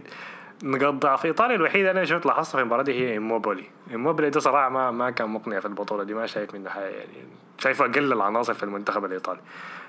نقاط 0.63 0.93
ضعف 0.93 1.25
إيطاليا 1.25 1.55
الوحيدة 1.55 1.91
أنا 1.91 2.05
شفت 2.05 2.25
لاحظتها 2.25 2.51
في 2.51 2.61
المباراة 2.61 2.83
دي 2.83 2.93
هي 2.93 3.11
إيموبيلي 3.11 3.63
إيموبيلي 3.91 4.29
ده 4.29 4.39
صراحة 4.39 4.69
ما 4.69 4.91
ما 4.91 5.09
كان 5.09 5.29
مقنع 5.29 5.59
في 5.59 5.65
البطولة 5.65 6.03
دي 6.03 6.13
ما 6.13 6.25
شايف 6.25 6.55
منه 6.55 6.69
حاجة 6.69 6.85
يعني. 6.85 7.11
شايفه 7.59 7.85
أقل 7.85 8.13
العناصر 8.13 8.53
في 8.53 8.63
المنتخب 8.63 9.05
الإيطالي. 9.05 9.39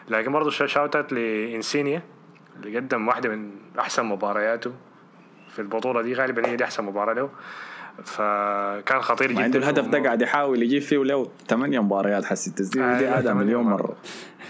لكن 0.08 0.32
برضه 0.32 0.50
shout 0.50 0.96
out 0.96 1.12
لإنسينيي 1.12 2.02
اللي 2.56 2.76
قدم 2.78 3.08
واحدة 3.08 3.28
من 3.28 3.50
أحسن 3.78 4.04
مبارياته 4.04 4.72
في 5.50 5.58
البطولة 5.58 6.02
دي. 6.02 6.14
غالبا 6.14 6.48
هي 6.48 6.56
دي 6.56 6.64
أحسن 6.64 6.84
مباراة 6.84 7.12
له. 7.14 7.30
فكان 8.04 9.00
خطير 9.00 9.32
جدا. 9.32 9.42
عنده 9.42 9.58
الهدف 9.58 9.86
ده 9.88 10.02
قاعد 10.02 10.22
يحاول 10.22 10.62
يجيب 10.62 10.82
فيه 10.82 11.04
له 11.04 11.30
ثمانية 11.48 11.80
مباريات 11.82 12.24
حسي 12.24 12.50
التسديد 12.50 12.82
دي 12.82 12.98
أيوة، 12.98 13.10
عادة 13.16 13.34
مليون 13.34 13.64
مرة. 13.64 13.72
مرة 13.82 13.96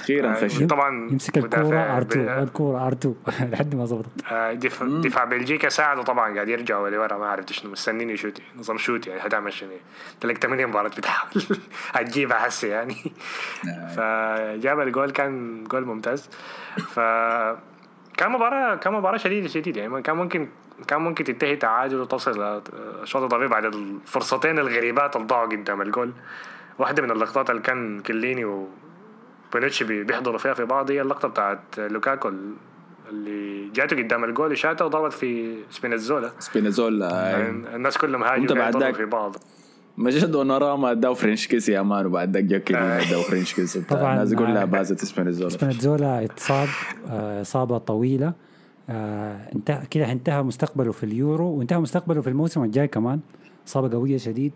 أخيرا 0.09 0.27
أيوة. 0.37 0.49
فشل. 0.49 0.67
طبعا 0.67 1.11
يمسك 1.11 1.39
الكورة 1.39 1.61
مدافع 1.65 2.01
R2 2.01 2.05
بال- 2.17 2.29
الكورة 2.29 2.91
R2 2.91 3.09
لحد 3.53 3.75
ما 3.75 3.85
ظبطت 3.85 4.09
آه، 4.33 4.53
دفاع, 4.53 4.89
دفاع 4.89 5.25
بلجيكا 5.25 5.69
ساعدوا 5.69 6.03
طبعا 6.03 6.35
قاعد 6.35 6.49
يرجعوا 6.49 6.89
لورا 6.89 7.19
ما 7.19 7.27
عرفت 7.27 7.53
شنو 7.53 7.73
مستنين 7.73 8.11
يشوت. 8.11 8.41
نظام 8.59 8.79
شوت 8.79 9.07
يعني 9.07 9.21
هتعمل 9.21 9.53
شنو 9.53 9.71
تلاقي 10.21 10.41
8 10.41 10.67
مباراة 10.67 10.89
بتحاول. 10.89 11.43
هتجيبها 11.95 12.37
حسي 12.39 12.69
يعني. 12.69 12.95
فجاب 13.97 14.81
الجول 14.81 15.11
كان 15.11 15.65
جول 15.65 15.85
ممتاز. 15.85 16.29
ف 16.89 17.01
كان 18.17 18.31
مباراة 18.33 18.75
كان 18.75 18.93
مباراة 18.93 19.17
شديدة 19.17 19.49
شديدة 19.49 19.81
يعني. 19.81 20.03
كان 20.03 20.17
ممكن 20.17 20.49
كان 20.89 21.01
ممكن 21.01 21.25
تنتهي 21.25 21.57
تعادل 21.57 22.01
وتصل 22.01 22.63
شوط 23.05 23.23
اضافي 23.23 23.47
بعد 23.47 23.65
الفرصتين 23.65 24.59
الغريبات 24.59 25.17
اللي 25.17 25.27
ضاعوا 25.27 25.47
قدام 25.47 25.83
الجول. 25.83 26.13
واحدة 26.79 27.03
من 27.03 27.11
اللقطات 27.11 27.51
اللي 27.51 27.63
كان 27.63 28.01
كليني 28.01 28.45
و 28.45 28.69
بونيتشي 29.53 29.85
بي- 29.85 30.05
بيحضروا 30.05 30.39
فيها 30.39 30.55
في 30.55 30.65
بعض 30.65 30.91
هي 30.91 31.01
اللقطة 31.03 31.29
بتاعت 31.29 31.61
لوكاكو 31.79 32.33
اللي 33.11 33.69
جاته 33.75 33.97
قدام 33.97 34.25
الجول 34.25 34.59
شاتها 34.59 34.85
وضربت 34.85 35.13
في 35.13 35.55
سبينيزولا 35.71 36.31
سبينازولا 36.39 37.07
يعني 37.31 37.77
الناس 37.77 37.99
كلهم 37.99 38.25
ذاك 38.81 38.95
في 38.95 39.05
بعض. 39.05 39.37
مجد 39.97 40.35
ونراما 40.35 40.91
اداو 40.91 41.15
فرنش 41.15 41.47
كيس 41.47 41.69
يا 41.69 41.83
مان 41.83 42.07
وبعد 42.07 42.35
ذاك 42.37 42.45
جاك 42.45 42.73
آه. 42.73 43.01
اداو 43.09 43.23
فرنش 43.23 43.55
كيس. 43.55 43.79
طبعاً، 43.91 44.13
الناس 44.15 44.33
يقول 44.33 44.47
آه، 44.47 44.55
لها 44.55 44.65
بازت 44.65 45.05
سبينازولا 45.05 45.49
سبينيتزولا 45.49 46.25
اتصاب 46.25 46.69
آه، 47.11 47.41
إصابة 47.41 47.79
طويلة. 47.79 48.33
آه، 48.91 49.37
انتهى 49.55 49.87
كده 49.91 50.13
انتهى 50.13 50.43
مستقبله 50.43 50.93
في 50.93 51.05
اليورو 51.05 51.47
وانتهى 51.47 51.79
مستقبله 51.81 52.21
في 52.21 52.29
الموسم 52.29 52.65
الجاي 52.65 52.89
كمان. 52.89 53.21
إصابة 53.69 53.97
قوية 53.97 54.17
شديد. 54.17 54.53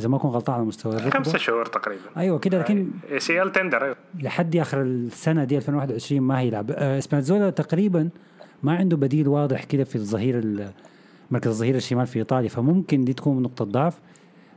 إذا 0.00 0.08
ما 0.08 0.18
كنت 0.18 0.32
غلطان 0.32 0.54
على 0.54 0.64
مستوى 0.64 0.92
خمسة 0.92 1.08
الركبه 1.08 1.38
شهور 1.38 1.66
تقريبا. 1.66 2.02
أيوه 2.16 2.38
كده 2.38 2.58
لكن 2.58 2.90
اي 3.12 3.20
سي 3.20 3.42
ال 3.42 3.52
تندر 3.52 3.84
أيوة. 3.84 3.96
لحد 4.20 4.56
آخر 4.56 4.82
السنة 4.82 5.44
دي 5.44 5.56
2021 5.56 6.20
ما 6.20 6.40
هيلعب 6.40 6.70
آه، 6.70 7.00
سبينيتزولا 7.00 7.50
تقريبا 7.50 8.08
ما 8.62 8.76
عنده 8.76 8.96
بديل 8.96 9.28
واضح 9.28 9.64
كده 9.64 9.84
في 9.84 9.96
الظهير 9.96 10.38
ال- 10.38 10.70
مركز 11.30 11.48
الظهير 11.50 11.74
الشمال 11.76 12.06
في 12.06 12.18
إيطاليا 12.18 12.48
فممكن 12.48 13.04
دي 13.04 13.12
تكون 13.12 13.42
نقطة 13.42 13.64
ضعف. 13.64 13.98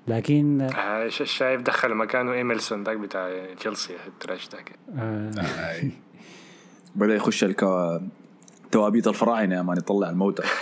لكن 0.07 0.61
آه، 0.61 0.69
آه، 0.69 1.07
شايف 1.09 1.61
دخل 1.61 1.95
مكانه 1.95 2.33
إيميلسون 2.33 2.83
ذاك 2.83 2.97
بتاع 2.97 3.29
تشيلسي 3.59 3.93
التراش 4.07 4.49
ذاك. 4.49 4.71
آه، 4.97 5.31
بدأ 6.95 7.15
يخش 7.15 7.43
الكو... 7.43 7.99
توابيت 8.71 9.07
الفراعنة 9.07 9.55
يا 9.55 9.61
مان 9.61 9.77
يطلع 9.77 10.09
الموتى. 10.09 10.43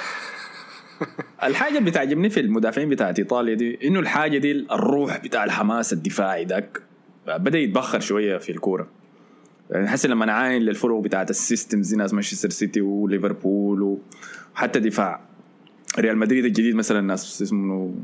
الحاجة 1.44 1.78
اللي 1.78 1.92
بتعجبني 1.92 2.30
في 2.30 2.40
المدافعين 2.40 2.90
بتاعت 2.90 3.20
إيطاليا 3.20 3.56
دي 3.56 3.88
إنه 3.88 4.00
الحاجة 4.00 4.38
دي 4.38 4.52
الروح 4.52 5.18
بتاع 5.18 5.44
الحماس 5.44 5.94
الدفاعي 5.94 6.46
ذاك 6.46 6.82
بدأ 7.28 7.60
يتبخر 7.60 8.00
شوية 8.00 8.38
في 8.38 8.52
الكورة. 8.52 8.88
يعني 9.70 9.88
حاسس 9.88 10.06
لما 10.06 10.26
نعاين 10.26 10.62
للفروق 10.62 11.04
بتاعت 11.04 11.30
ال 11.30 11.37
systems 11.37 11.90
دي 11.90 11.96
ناس 11.96 12.14
مانشستر 12.14 12.50
سيتي 12.50 12.82
وليفربول 12.82 13.98
وحتى 14.56 14.80
دفاع. 14.80 15.22
ريال 16.00 16.18
مدريد 16.18 16.46
الجديد 16.46 16.76
مثلا 16.76 17.02
ناس 17.02 17.42
اسمه 17.42 17.96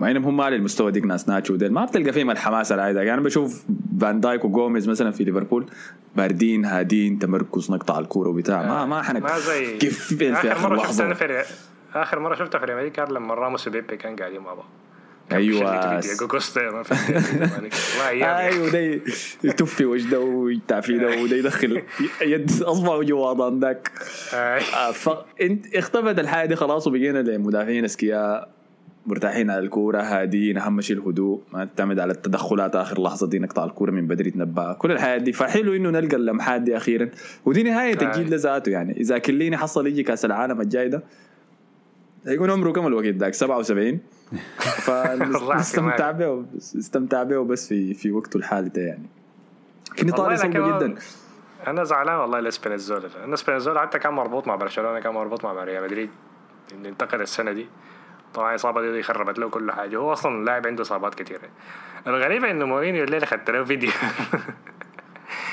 مع 0.00 0.10
إنهم 0.10 0.24
هم 0.24 0.40
على 0.40 0.56
المستوى 0.56 0.92
ديك 0.92 1.04
ناس 1.04 1.28
ناتشو 1.28 1.56
ديل. 1.56 1.72
ما 1.72 1.84
بتلقى 1.84 2.12
فيهم 2.12 2.30
الحماس 2.30 2.72
العادي 2.72 2.98
يعني 2.98 3.14
أنا 3.14 3.20
بشوف 3.20 3.64
فان 4.00 4.20
دايك 4.20 4.44
وجوميز 4.44 4.88
مثلا 4.88 5.10
في 5.10 5.24
ليفربول 5.24 5.66
باردين 6.16 6.64
هادين 6.64 7.18
تمركز 7.18 7.70
نقطع 7.70 7.98
الكورة 7.98 8.28
وبتاع. 8.28 8.62
ما 8.66 8.86
ما 8.86 9.02
حنك 9.02 9.22
ما 9.22 9.38
زي 9.38 9.76
كيف 9.78 10.14
في 10.14 10.32
آخر 10.32 10.70
مرة 10.70 10.86
شفتها 10.86 11.14
في 11.14 11.44
آخر 11.94 12.18
مرة 12.18 12.34
شفتها 12.34 12.58
في 12.58 12.64
ريال 12.64 12.76
مدريد 12.76 12.92
كان 12.92 13.08
لما 13.08 13.34
راموس 13.34 13.68
وبيبي 13.68 13.96
كان 13.96 14.16
قاعدين 14.16 14.40
مع 14.40 14.54
بعض. 14.54 14.68
بيشلتوا 15.30 16.00
دياجو 16.00 16.28
كوستا 16.28 16.70
ما 16.70 16.82
في 16.82 16.94
يعني. 18.12 18.48
أيوه 18.48 18.70
ده 18.70 18.78
يتف 19.44 19.74
في 19.74 19.84
وجده 19.84 20.20
ويتعفي 20.20 20.98
ده 20.98 21.22
وده 21.22 21.36
يدخل 21.36 21.82
يد 22.22 22.50
أصبعه 22.62 23.02
جوا 23.02 23.50
ذاك 23.60 23.90
آه، 24.34 24.36
آه، 24.36 24.92
فانت 24.92 25.76
اختفت 25.76 26.18
الحاجة 26.18 26.48
دي 26.48 26.56
خلاص 26.56 26.86
وبقينا 26.86 27.18
لمدافعين 27.18 27.84
أذكياء 27.84 28.48
مرتاحين 29.06 29.50
على 29.50 29.58
الكورة 29.60 30.02
هاديين 30.02 30.58
أهم 30.58 30.80
شيء 30.80 30.96
الهدوء. 30.96 31.42
ما 31.52 31.64
تعتمد 31.64 31.98
على 31.98 32.12
التدخلات 32.12 32.76
آخر 32.76 33.02
لحظة 33.02 33.26
دي 33.26 33.38
نقطع 33.38 33.64
الكورة 33.64 33.90
من 33.90 34.06
بدري 34.06 34.30
تنبأ. 34.30 34.72
كل 34.72 34.92
الحياة 34.92 35.18
دي 35.18 35.32
فحلو 35.32 35.74
إنه 35.74 35.90
نلقى 35.90 36.16
اللمحات 36.16 36.60
دي 36.60 36.76
أخيرا. 36.76 37.08
ودي 37.44 37.62
نهاية 37.62 37.98
آه. 37.98 38.02
الجيل 38.02 38.30
ده 38.30 38.36
ذاته 38.36 38.70
يعني. 38.70 39.00
إذا 39.00 39.18
كليني 39.18 39.56
حصل 39.56 39.86
يجي 39.86 40.02
كأس 40.02 40.24
العالم 40.24 40.60
الجاي 40.60 40.88
ده 40.88 41.02
هيكون 42.26 42.50
عمره 42.50 42.72
كم 42.72 42.86
الوقت 42.86 43.06
ذاك 43.06 43.34
77 43.34 44.00
والله 44.88 45.56
فاستمتع 45.56 46.10
به 46.10 46.44
استمتع 46.56 47.22
به 47.22 47.44
بس 47.44 47.68
في 47.68 47.94
في 47.94 48.12
وقته 48.12 48.36
الحالي 48.36 48.68
ده 48.68 48.82
يعني. 48.82 49.06
لكن 49.92 50.06
ايطاليا 50.06 50.36
صعبه 50.36 50.78
جدا. 50.78 50.94
أنا 51.66 51.84
زعلان 51.84 52.14
والله 52.16 52.40
لسبينيزولا 52.40 53.06
لأن 53.06 53.36
سبينيزولا 53.36 53.80
حتى 53.80 53.98
كان 53.98 54.12
مربوط 54.12 54.46
مع 54.46 54.56
برشلونة 54.56 55.00
كان 55.00 55.14
مربوط 55.14 55.44
مع 55.44 55.64
ريال 55.64 55.84
مدريد. 55.84 56.10
إنه 56.72 56.88
انتقل 56.88 57.20
السنة 57.20 57.52
دي. 57.52 57.66
طبعا 58.34 58.50
الاصابه 58.50 58.92
دي 58.92 59.02
خربت 59.02 59.38
له 59.38 59.48
كل 59.48 59.72
حاجة. 59.72 59.96
هو 59.96 60.12
أصلا 60.12 60.44
لاعب 60.44 60.66
عنده 60.66 60.82
إصابات 60.82 61.14
كثيره 61.14 61.48
الغريبه 62.06 62.50
إنه 62.50 62.64
مورينيو 62.64 63.04
الليلة 63.04 63.26
خدت 63.26 63.50
له 63.50 63.64
فيديو. 63.64 63.90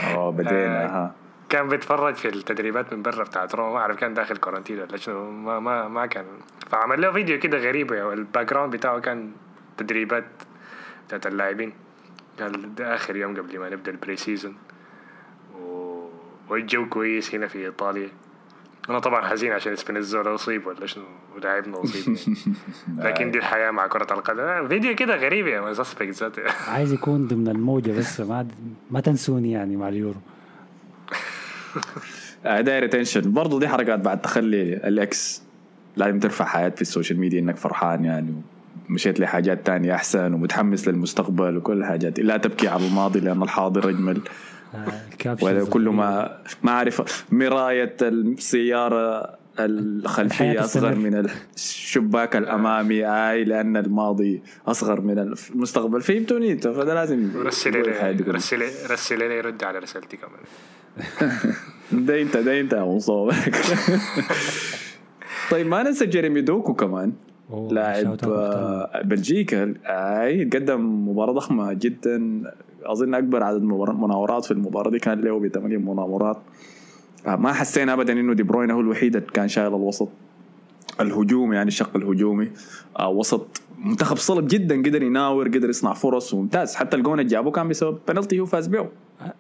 آه 0.03 0.31
بدينا 0.31 0.85
آه. 0.85 0.88
ها 0.88 1.15
كان 1.50 1.68
بيتفرج 1.68 2.15
في 2.15 2.27
التدريبات 2.27 2.94
من 2.94 3.01
برا 3.01 3.24
بتاعت 3.24 3.56
روما 3.56 3.72
ما 3.72 3.77
أعرف 3.77 3.98
كان 3.98 4.13
داخل 4.13 4.38
quarantine 4.38 4.79
ولا 4.79 4.98
شنو 4.98 5.32
ما 5.32 5.60
ما 5.60 5.88
ما 5.88 6.06
كان. 6.06 6.25
فعمل 6.70 7.01
له 7.01 7.12
فيديو 7.12 7.39
كده 7.39 7.58
غريب 7.58 7.91
يعني 7.91 8.13
ال 8.13 8.50
background 8.50 8.75
بتاعه 8.75 9.00
كان 9.00 9.32
تدريبات 9.77 10.25
بتاعت 11.08 11.27
اللاعبين. 11.27 11.74
قال 12.39 12.75
ده 12.75 12.96
آخر 12.96 13.15
يوم 13.15 13.36
قبل 13.38 13.60
ما 13.60 13.70
نبدأ 13.70 13.91
ال 13.91 14.15
pre-season 14.15 14.55
و... 15.60 16.06
والجو 16.50 16.89
كويس 16.89 17.36
هنا 17.36 17.48
في 17.48 17.65
إيطاليا. 17.65 18.10
أنا 18.89 19.00
طبعا 19.00 19.27
حزين 19.27 19.51
عشان 19.51 19.75
سبينيزولا 19.75 20.36
أصيب 20.36 20.68
ولا 20.68 20.86
شنو 20.86 21.03
ولاعبنا 21.36 21.84
أصيب. 21.84 22.18
يعني. 22.18 22.46
لكن 23.10 23.32
دي 23.32 23.38
الحياة 23.38 23.72
مع 23.72 23.88
كرة 23.88 24.13
القدم. 24.13 24.68
فيديو 24.68 24.96
كده 24.96 25.15
غريب 25.15 25.48
يا 25.48 25.51
يعني 25.51 25.74
suspect 25.74 26.10
ذاته. 26.10 26.44
عايز 26.68 26.94
يكون 26.94 27.27
ضمن 27.27 27.48
الموجة 27.48 27.91
بس 27.91 28.22
ما 28.22 28.48
ما 28.91 29.00
تنسوني 29.00 29.51
يعني 29.51 29.75
مع 29.77 29.89
اليورو. 29.89 30.20
آه، 30.20 30.38
داير 32.45 32.88
attention 32.88 33.31
برضه 33.33 33.59
دي 33.59 33.67
حركات 33.67 33.99
بعد 33.99 34.21
تخلي 34.21 34.73
ال 34.74 34.96
ex 34.96 35.41
لازم 35.97 36.19
ترفع 36.19 36.45
حياة 36.45 36.69
في 36.69 36.81
ال 36.81 36.87
social 36.87 37.19
media 37.19 37.39
إنك 37.39 37.57
فرحان 37.57 38.05
يعني 38.05 38.33
مشيت 38.89 39.19
لحاجات 39.19 39.65
تانية 39.65 39.95
أحسن 39.95 40.33
ومتحمس 40.33 40.88
للمستقبل 40.88 41.57
وكل 41.57 41.77
الحاجات 41.77 42.19
لا 42.19 42.38
تبكي 42.38 42.67
على 42.67 42.88
الماضي 42.88 43.19
لأن 43.19 43.43
الحاضر 43.43 43.89
أجمل. 43.89 44.21
ال 45.13 45.17
captions 45.17 45.50
ولا 45.49 45.65
كله 45.65 45.91
الغريبة. 45.91 45.91
ما 45.91 46.38
ما 46.63 46.71
أعرف 46.71 47.25
مراية 47.31 47.95
السيارة 48.01 49.35
الخلفية 49.59 50.63
أصغر. 50.63 50.95
من 50.95 51.27
الشباك 51.55 52.35
الأمامي. 52.35 53.05
أي 53.05 53.43
لأن 53.43 53.77
الماضي 53.77 54.41
أصغر 54.67 55.01
من 55.01 55.19
المستقبل. 55.19 56.01
فهمتوني؟ 56.01 56.51
انت 56.51 56.67
فده 56.67 56.93
لازم 56.93 57.31
رسل 57.35 57.71
لي. 57.71 58.21
رسل 58.21 58.61
رسل 58.91 59.19
لي 59.19 59.38
يرد 59.38 59.63
على 59.63 59.79
رسالتي 59.79 60.17
كمان. 60.17 60.41
ده 61.91 62.22
انت 62.22 62.38
ده 62.38 62.60
انت 62.60 62.74
يا 62.74 62.84
مصاب 62.84 63.31
طيب 65.51 65.67
ما 65.67 65.84
ننسى 65.84 66.05
جيريمي 66.05 66.41
دوكو 66.41 66.74
كمان 66.74 67.13
لاعب 67.72 68.17
بلجيكا 69.05 69.74
اي 69.86 70.43
قدم 70.43 71.10
مباراة 71.10 71.34
ضخمة 71.34 71.74
جدا. 71.74 72.43
أظن 72.84 73.13
أكبر 73.13 73.43
عدد 73.43 73.62
مناورات 73.63 74.46
في 74.46 74.51
المباراة 74.51 74.89
دي 74.91 75.00
كان 75.00 75.22
له 75.22 75.39
بثمانية 75.39 75.77
مناورات. 75.77 76.38
آه، 77.27 77.36
ما 77.36 77.53
حسينا 77.53 77.93
ابدا 77.93 78.13
إنه 78.13 78.34
دي 78.34 78.43
بروين 78.43 78.72
هو 78.72 78.79
الوحيد 78.79 79.15
اللي 79.15 79.27
كان 79.34 79.48
شايل 79.48 79.67
الوسط. 79.67 80.10
الهجومي 81.01 81.55
يعني 81.55 81.67
الشق 81.67 81.96
الهجومي. 81.96 82.51
آه، 83.00 83.10
وسط 83.10 83.62
منتخب 83.86 84.17
صلب 84.17 84.48
جدا 84.48 84.81
قدر 84.81 85.03
يناور 85.03 85.48
قدر 85.48 85.69
يصنع 85.69 85.93
فرص 85.93 86.34
ممتاز. 86.34 86.75
حتى 86.75 86.98
الجون 86.98 87.19
اللي 87.19 87.29
جابه 87.31 87.51
كان 87.51 87.67
بسبب 87.67 88.00
بنالتي 88.08 88.39
هو 88.39 88.46
فاز 88.46 88.67
به. 88.67 88.88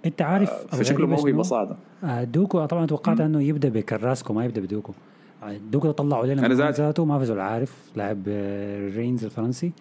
أنت 0.05 0.21
عارف 0.21 0.49
فشكله 0.75 0.97
الغريب 0.97 1.09
موهبه 1.09 1.31
شنو؟ 1.31 1.43
صاعده 1.43 1.75
آه، 2.03 2.23
دوكو 2.23 2.65
طبعا 2.65 2.85
توقعت 2.85 3.21
إنه 3.21 3.41
يبدأ 3.43 3.69
بكراسكو 3.69 4.33
ما 4.33 4.45
يبدأ 4.45 4.61
بدوكو. 4.61 4.93
آه، 5.43 5.57
دوكو 5.71 5.91
طلعوا 5.91 6.25
من 6.25 6.53
ذات- 6.53 6.75
ذاته 6.75 7.05
ما 7.05 7.19
فزوا 7.19 7.35
العارف 7.35 7.73
لاعب 7.95 8.19
آه، 8.27 8.89
رينز 8.89 9.23
الفرنسي. 9.25 9.71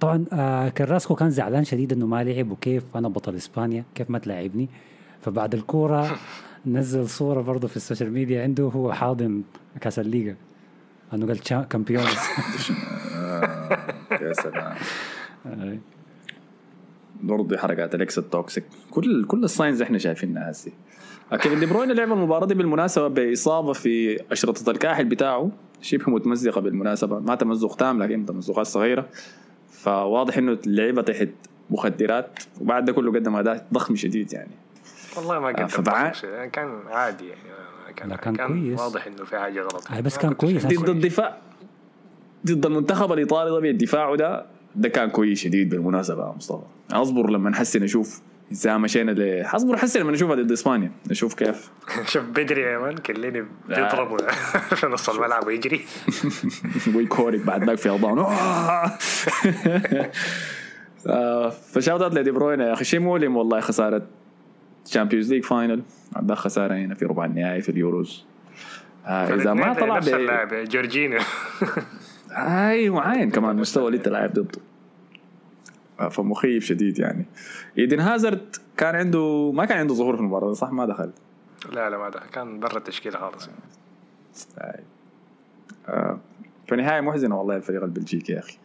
طبعا 0.00 0.24
آه، 0.32 0.68
كراسكو 0.68 1.14
كان 1.14 1.30
زعلان 1.30 1.64
شديد 1.64 1.92
إنه 1.92 2.06
ما 2.06 2.24
لعب 2.24 2.50
وكيف 2.50 2.96
أنا 2.96 3.08
بطل 3.08 3.34
إسبانيا 3.34 3.84
كيف 3.94 4.10
ما 4.10 4.18
تلاعبني. 4.18 4.68
فبعد 5.20 5.54
الكورة 5.54 6.10
نزل 6.66 7.08
صورة 7.08 7.40
برضه 7.42 7.68
في 7.68 7.76
ال 7.76 7.81
social 7.81 8.12
media 8.12 8.42
عنده 8.42 8.64
هو 8.64 8.92
حاضن 8.92 9.42
كأس 9.80 9.98
الليغا. 9.98 10.34
أنه 11.14 11.26
قال 11.26 11.66
campeones 11.68 12.06
يا 14.22 14.32
سلام. 14.32 14.74
برضه 17.22 17.56
حركات 17.56 17.94
ال 17.94 18.02
ex 18.02 18.18
ال 18.18 18.26
toxic 18.26 18.64
كل 18.90 19.24
كل 19.24 19.44
ال 19.44 19.50
signs 19.50 19.82
إحنا 19.82 19.98
شايفينها 19.98 20.50
هسي 20.50 20.72
كيفن 21.32 21.60
دي 21.60 21.66
بروين 21.66 21.92
لعب 21.92 22.12
المباراة 22.12 22.46
دي 22.46 22.54
بالمناسبة 22.54 23.08
بإصابة 23.08 23.72
في 23.72 24.20
أشرطة 24.32 24.70
الكاحل 24.70 25.04
بتاعه. 25.04 25.50
شبه 25.82 26.10
متمزقة 26.12 26.60
بالمناسبة. 26.60 27.18
ما 27.20 27.34
تمزق 27.34 27.76
تام 27.76 28.02
لكن 28.02 28.26
تمزقات 28.26 28.66
صغيرة. 28.66 29.06
فواضح 29.70 30.38
إنه 30.38 30.58
اللعيبه 30.66 31.02
تحت 31.02 31.28
مخدرات. 31.70 32.38
وبعد 32.60 32.84
ده 32.84 32.92
كله 32.92 33.12
قدم 33.12 33.36
أداء 33.36 33.66
ضخم 33.72 33.96
شديد 33.96 34.32
يعني. 34.32 34.50
والله 35.16 35.38
ما 35.40 35.48
قدم 35.48 35.66
فبع- 35.66 36.12
شيء. 36.12 36.44
كان 36.44 36.80
عادي 36.90 37.28
يعني. 37.28 37.40
كان 37.96 38.08
لا، 38.08 38.16
كان 38.16 38.36
كويس. 38.36 38.80
واضح 38.80 39.06
إنه 39.06 39.24
في 39.24 39.38
حاجة 39.38 39.60
غلط. 39.62 39.90
آه، 39.92 40.00
بس 40.00 40.18
كان 40.18 40.32
كويس. 40.32 40.66
ضد 40.66 40.88
الدفاع. 40.88 41.38
ضد 42.46 42.66
المنتخب 42.66 43.12
الإيطالي 43.12 43.50
ده 43.50 43.60
بالدفاع 43.60 44.14
ده. 44.14 44.46
ده 44.74 44.88
كان 44.88 45.10
كويس 45.10 45.38
شديد 45.40 45.68
بالمناسبة 45.70 46.26
يا 46.26 46.32
مصطفى. 46.36 46.62
أصبر 46.92 47.30
لما 47.30 47.50
نحسن 47.50 47.82
أشوف 47.82 48.20
إذا 48.52 48.76
مشينا 48.76 49.10
ل 49.10 49.42
أصبر 49.46 49.76
حسن 49.76 50.00
لما 50.00 50.12
نشوفها 50.12 50.34
ضد 50.36 50.52
إسبانيا 50.52 50.90
نشوف 51.10 51.34
كيف. 51.34 51.70
شوف 52.12 52.24
بدري 52.24 52.62
يا 52.62 52.78
man 52.78 52.96
كليني 52.96 53.44
بيضربوا. 53.68 54.18
في 54.80 54.86
نص 54.86 55.08
الملعب 55.08 55.46
ويجري. 55.46 55.80
ويكورك 56.94 57.40
بعد 57.40 57.64
ذاك 57.64 57.78
في 57.78 57.88
اضانه 57.90 58.26
آه، 61.06 61.48
ف 61.50 61.59
shout 61.59 62.02
out 62.02 62.14
لدي 62.14 62.30
بروين 62.30 62.60
يا 62.60 62.72
أخي. 62.72 62.84
شيء 62.84 63.00
مؤلم 63.00 63.36
والله 63.36 63.60
خسارة 63.60 64.02
Champions 64.84 65.32
League 65.32 65.44
final 65.44 65.82
عندك 66.16 66.34
خسارة 66.34 66.74
هنا 66.74 66.94
في 66.94 67.04
ربع 67.04 67.24
النهائي 67.24 67.60
في 67.60 67.68
اليوروز. 67.68 68.24
آه 69.06 69.34
إذا 69.34 69.54
ما 69.54 69.72
طلع 69.74 69.96
نفس 69.98 70.08
ب- 72.30 72.32
اللاعب 72.32 72.70
جورجينيو 72.70 72.70
اي 72.70 72.90
معاين 72.90 73.30
كمان 73.30 73.56
مستوى 73.56 73.86
اللي 73.86 73.96
انت 73.98 74.08
لاعب 74.08 74.32
ضده. 74.32 74.60
آه، 76.00 76.08
فمخيف 76.08 76.64
شديد 76.64 76.98
يعني. 76.98 77.24
إيدن 77.78 78.00
هازارد 78.00 78.56
كان 78.76 78.94
عنده 78.94 79.52
ما 79.54 79.64
كان 79.64 79.78
عنده 79.78 79.94
ظهور 79.94 80.14
في 80.16 80.20
المباراة 80.22 80.52
صح؟ 80.52 80.70
ما 80.72 80.86
دخل. 80.86 81.10
لا 81.72 81.90
لا 81.90 81.98
ما 81.98 82.08
ده 82.08 82.20
كان 82.32 82.60
برا 82.60 82.76
التشكيلة 82.78 83.18
خالص. 83.18 83.48
آي. 84.58 84.80
آه. 85.88 86.18
فنهايه 86.68 87.00
محزنة 87.00 87.38
والله 87.38 87.56
الفريق 87.56 87.82
البلجيكي 87.82 88.32
يا 88.32 88.38
أخي. 88.38 88.58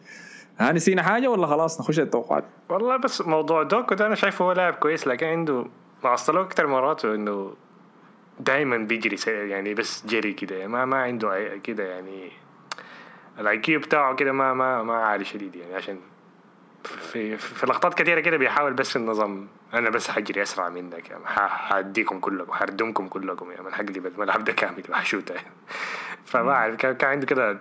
ها 0.58 0.72
نسينا 0.72 1.02
حاجة 1.02 1.28
ولا 1.30 1.46
خلاص 1.46 1.80
نخش 1.80 2.00
التوقعات؟ 2.00 2.44
والله 2.68 2.96
بس 2.96 3.20
موضوع 3.20 3.62
دوكو 3.62 3.94
ده 3.94 4.06
أنا 4.06 4.14
شايفه 4.14 4.44
هو 4.44 4.52
لاعب 4.52 4.74
كويس 4.74 5.06
لكن 5.06 5.26
عنده 5.26 5.64
معضلة 6.04 6.40
أكثر 6.40 6.66
مرات 6.66 7.04
إنه 7.04 7.52
دائما 8.40 8.76
بيجري 8.76 9.16
يعني 9.26 9.74
بس 9.74 10.06
جري 10.06 10.32
كده. 10.32 10.66
ما 10.66 10.84
ما 10.84 10.96
عنده 10.96 11.56
كده 11.64 11.84
يعني. 11.84 12.30
ال 13.40 13.58
IQ 13.58 13.80
بتاعه 13.80 14.14
كده 14.14 14.32
ما 14.32 14.54
ما 14.54 14.82
ما 14.82 14.94
عالي 14.94 15.24
شديد 15.24 15.56
يعني 15.56 15.74
عشان 15.74 15.98
في 16.84 17.36
في 17.36 17.66
لقطات 17.66 17.94
كثيره 17.94 18.20
كده 18.20 18.36
بيحاول 18.36 18.72
بس 18.72 18.96
النظام 18.96 19.48
أنا 19.74 19.90
بس 19.90 20.10
حجري 20.10 20.42
أسرع 20.42 20.68
منك 20.68 21.10
يعني 21.10 21.26
حاديكم 21.26 22.20
كلكم 22.20 22.52
حردمكم 22.52 23.08
كلكم 23.08 23.50
يعني 23.50 23.62
من 23.62 23.74
حقلب 23.74 24.06
الملعب 24.06 24.44
ده 24.44 24.52
كامل 24.52 24.82
وحشوته 24.90 25.34
يعني 25.34 25.50
فما 26.24 26.52
اعرف 26.52 26.76
كان 26.76 26.94
كان 26.94 27.10
عنده 27.10 27.26
كده 27.26 27.58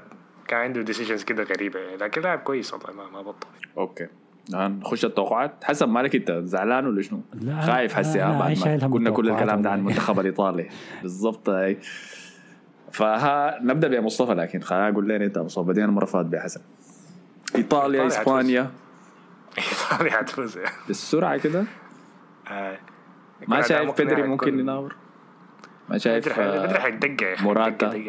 كان 0.47 0.59
عنده 0.59 0.81
decisions 0.81 1.23
كده 1.23 1.43
غريبة 1.43 1.79
يعني 1.79 1.97
لكن 1.97 2.21
لاعب 2.21 2.39
كويس 2.39 2.73
والله 2.73 2.93
ما 2.93 3.09
ما 3.09 3.21
بطل. 3.21 3.47
okay. 3.77 4.07
نخش 4.53 5.05
التوقعات. 5.05 5.63
حسب 5.63 5.89
مالك 5.89 6.15
أنت 6.15 6.31
زعلان 6.31 6.87
ولا 6.87 7.01
شنو؟ 7.01 7.21
لا، 7.33 7.61
خايف 7.61 7.99
لا، 7.99 8.29
ها 8.29 8.39
بعد 8.39 8.83
ما 8.83 8.87
قلنا 8.87 9.09
كل 9.09 9.29
الكلام 9.29 9.61
ده 9.61 9.69
عن. 9.69 9.79
المنتخب 9.79 10.19
الإيطالي. 10.19 10.69
بالضبط 11.01 11.49
فها 12.95 13.59
نبدأ 13.61 13.87
بمصطفى 13.87 14.33
لكن 14.33 14.59
خليني 14.59 14.89
أقول 14.89 15.07
لنا 15.09 15.25
أنت 15.25 15.37
مصطفى. 15.37 15.67
بدينا 15.67 15.85
المره 15.85 16.05
فاتت 16.05 16.29
بحسن. 16.29 16.61
إيطاليا 17.55 18.03
إيطاليا 18.03 18.07
إسبانيا. 18.07 18.71
إيطاليا 19.57 20.11
حتفوز. 20.11 20.59
بالسرعة 20.87 21.37
كده. 21.37 21.63
آه. 22.47 22.77
ما 23.47 23.61
شايف 23.61 24.01
بدري 24.01 24.23
ممكن 24.23 24.59
يناور؟ 24.59 24.95
ما 25.89 25.97
شايف 25.97 26.39
بدري 26.39 26.79
حيدق 26.79 27.23
يا 27.23 27.33
أخي. 27.33 27.43
موراتا. 27.43 28.03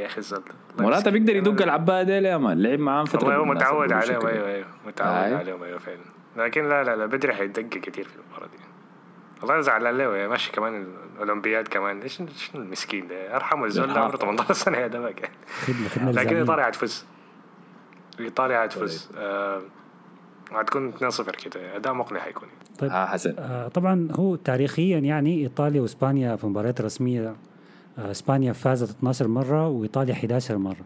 موراتا 0.78 1.10
بيقدر 1.10 1.36
يدق 1.36 1.62
العباية 1.62 2.02
دي 2.02 2.12
يا 2.12 2.36
مان. 2.36 2.62
لعب 2.62 2.78
معاهم 2.78 3.04
فترة 3.04 3.36
هو 3.36 3.40
بالمناسبة 3.40 3.84
متعود 3.84 3.92
عليهم. 3.92 4.26
أيوه 4.26 4.48
أيوه. 4.48 4.66
متعود. 4.86 5.32
عليهم. 5.32 5.62
أيوه 5.62 5.78
فعلا. 5.78 5.98
لكن 6.36 6.68
لا 6.68 6.84
لا 6.84 6.96
لا 6.96 7.06
بدري 7.06 7.34
حيدق 7.34 7.62
كثير 7.62 8.04
في 8.04 8.16
المباراة 8.16 8.46
دي. 8.46 8.65
والله 9.42 9.60
زعلان 9.60 9.98
له 9.98 10.16
يا 10.16 10.28
ماشي 10.28 10.52
كمان 10.52 10.86
الأولمبياد 11.14 11.68
كمان. 11.68 12.02
إيش 12.02 12.22
المسكين 12.54 13.08
ده؟ 13.08 13.36
ارحموا 13.36 13.66
الزول 13.66 13.92
ده 13.94 14.00
عمره 14.00 14.16
18 14.16 14.52
سنة 14.54 14.78
يا 14.78 14.86
دمك 14.86 15.20
يعني 15.20 15.34
خدمه 15.66 15.88
خدمه 15.88 16.10
لكن. 16.12 16.36
ايطاليا 16.36 16.64
حتفوز 16.64 17.04
ايطاليا 18.20 18.62
حتفوز 18.62 19.08
آه، 19.16 19.60
هتكون 20.52 20.92
2-0 20.92 21.30
كده. 21.30 21.76
أداء 21.76 21.92
مقنع 21.92 22.20
حيكون 22.20 22.48
طيب. 22.78 22.90
ها 22.90 23.06
حسن. 23.06 23.34
آه، 23.38 23.68
طبعا 23.68 24.08
هو 24.12 24.36
تاريخيا 24.36 24.98
يعني 24.98 25.42
إيطاليا 25.42 25.80
وإسبانيا 25.80 26.36
في 26.36 26.46
مباريات 26.46 26.80
رسمية 26.80 27.36
آه، 27.98 28.10
إسبانيا 28.10 28.52
فازت 28.52 28.90
12 28.90 29.28
مرة 29.28 29.68
وإيطاليا 29.68 30.12
11 30.14 30.58
مرة. 30.58 30.84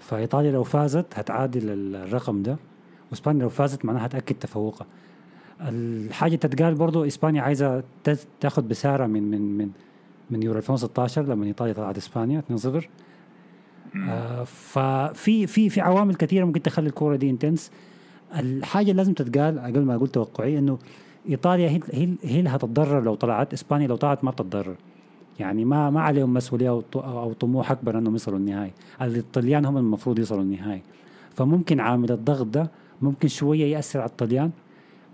فإيطاليا 0.00 0.52
لو 0.52 0.62
فازت 0.62 1.06
هتعادل 1.14 1.70
ال- 1.70 1.96
الرقم 1.96 2.42
ده 2.42 2.56
وإسبانيا 3.10 3.42
لو 3.42 3.48
فازت 3.48 3.84
معناها 3.84 4.06
هتأكد 4.06 4.34
تفوقها. 4.38 4.86
الحاجة 5.68 6.36
تتقال 6.36 6.74
برضو 6.74 7.04
إسبانيا 7.04 7.42
عايزة 7.42 7.82
تاخذ 8.40 8.62
بساره 8.62 9.06
من 9.06 9.22
من 9.30 9.58
من 9.58 9.70
من 10.30 10.42
يورو 10.42 10.58
2016 10.58 11.22
لما 11.22 11.46
إيطاليا 11.46 11.72
طلعت 11.72 11.96
إسبانيا 11.96 12.42
2-0 12.66 12.68
آه 14.08 14.44
ففي 14.44 15.46
في 15.46 15.70
في 15.70 15.80
عوامل 15.80 16.14
كثيرة 16.14 16.44
ممكن 16.44 16.62
تخلي 16.62 16.88
الكورة 16.88 17.16
دي 17.16 17.30
إنتنس. 17.30 17.70
الحاجة 18.38 18.92
لازم 18.92 19.12
تتقال 19.12 19.58
قبل 19.58 19.80
ما 19.82 19.94
أقول 19.94 20.08
توقعي 20.08 20.58
إنه 20.58 20.78
إيطاليا 21.28 21.68
هي 21.68 21.80
هي 21.92 22.08
هي 22.22 22.38
اللي 22.38 22.50
هتتضرر 22.50 23.00
لو 23.02 23.14
طلعت 23.14 23.52
إسبانيا 23.52 23.86
لو 23.86 23.96
طلعت 23.96 24.24
ما 24.24 24.30
بتتضرر. 24.30 24.76
يعني 25.40 25.64
ما 25.64 25.90
ما 25.90 26.00
عليهم 26.00 26.34
مسؤولية 26.34 26.82
أو 26.94 27.32
طموح 27.32 27.70
أكبر 27.70 27.98
إنهم 27.98 28.14
يصلوا 28.14 28.38
النهائي. 28.38 28.72
الطليان 29.02 29.64
هم 29.64 29.76
المفروض 29.76 30.18
يصلوا 30.18 30.42
النهائي. 30.42 30.82
فممكن 31.34 31.80
عامل 31.80 32.12
الضغط 32.12 32.46
ده 32.46 32.70
ممكن 33.02 33.28
شوية 33.28 33.76
يأثر 33.76 34.00
على 34.00 34.08
الطليان 34.10 34.50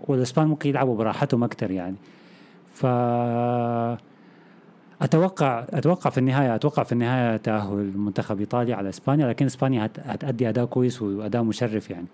والإسبان 0.01 0.47
ممكن 0.47 0.69
يلعبوا 0.69 0.97
براحتهم 0.97 1.43
أكثر 1.43 1.71
يعني. 1.71 1.95
ف 2.73 2.85
أتوقع 5.01 5.65
أتوقع 5.69 6.09
في 6.09 6.17
النهاية 6.17 6.55
أتوقع 6.55 6.83
في 6.83 6.91
النهاية 6.91 7.37
تأهل 7.37 7.91
منتخب 7.97 8.39
إيطاليا 8.39 8.75
على 8.75 8.89
إسبانيا 8.89 9.27
لكن 9.27 9.45
إسبانيا 9.45 9.85
هت- 9.85 9.99
هتأدي 9.99 10.49
أداء 10.49 10.65
كويس 10.65 11.01
وأداء 11.01 11.43
مشرف 11.43 11.89
يعني. 11.89 12.07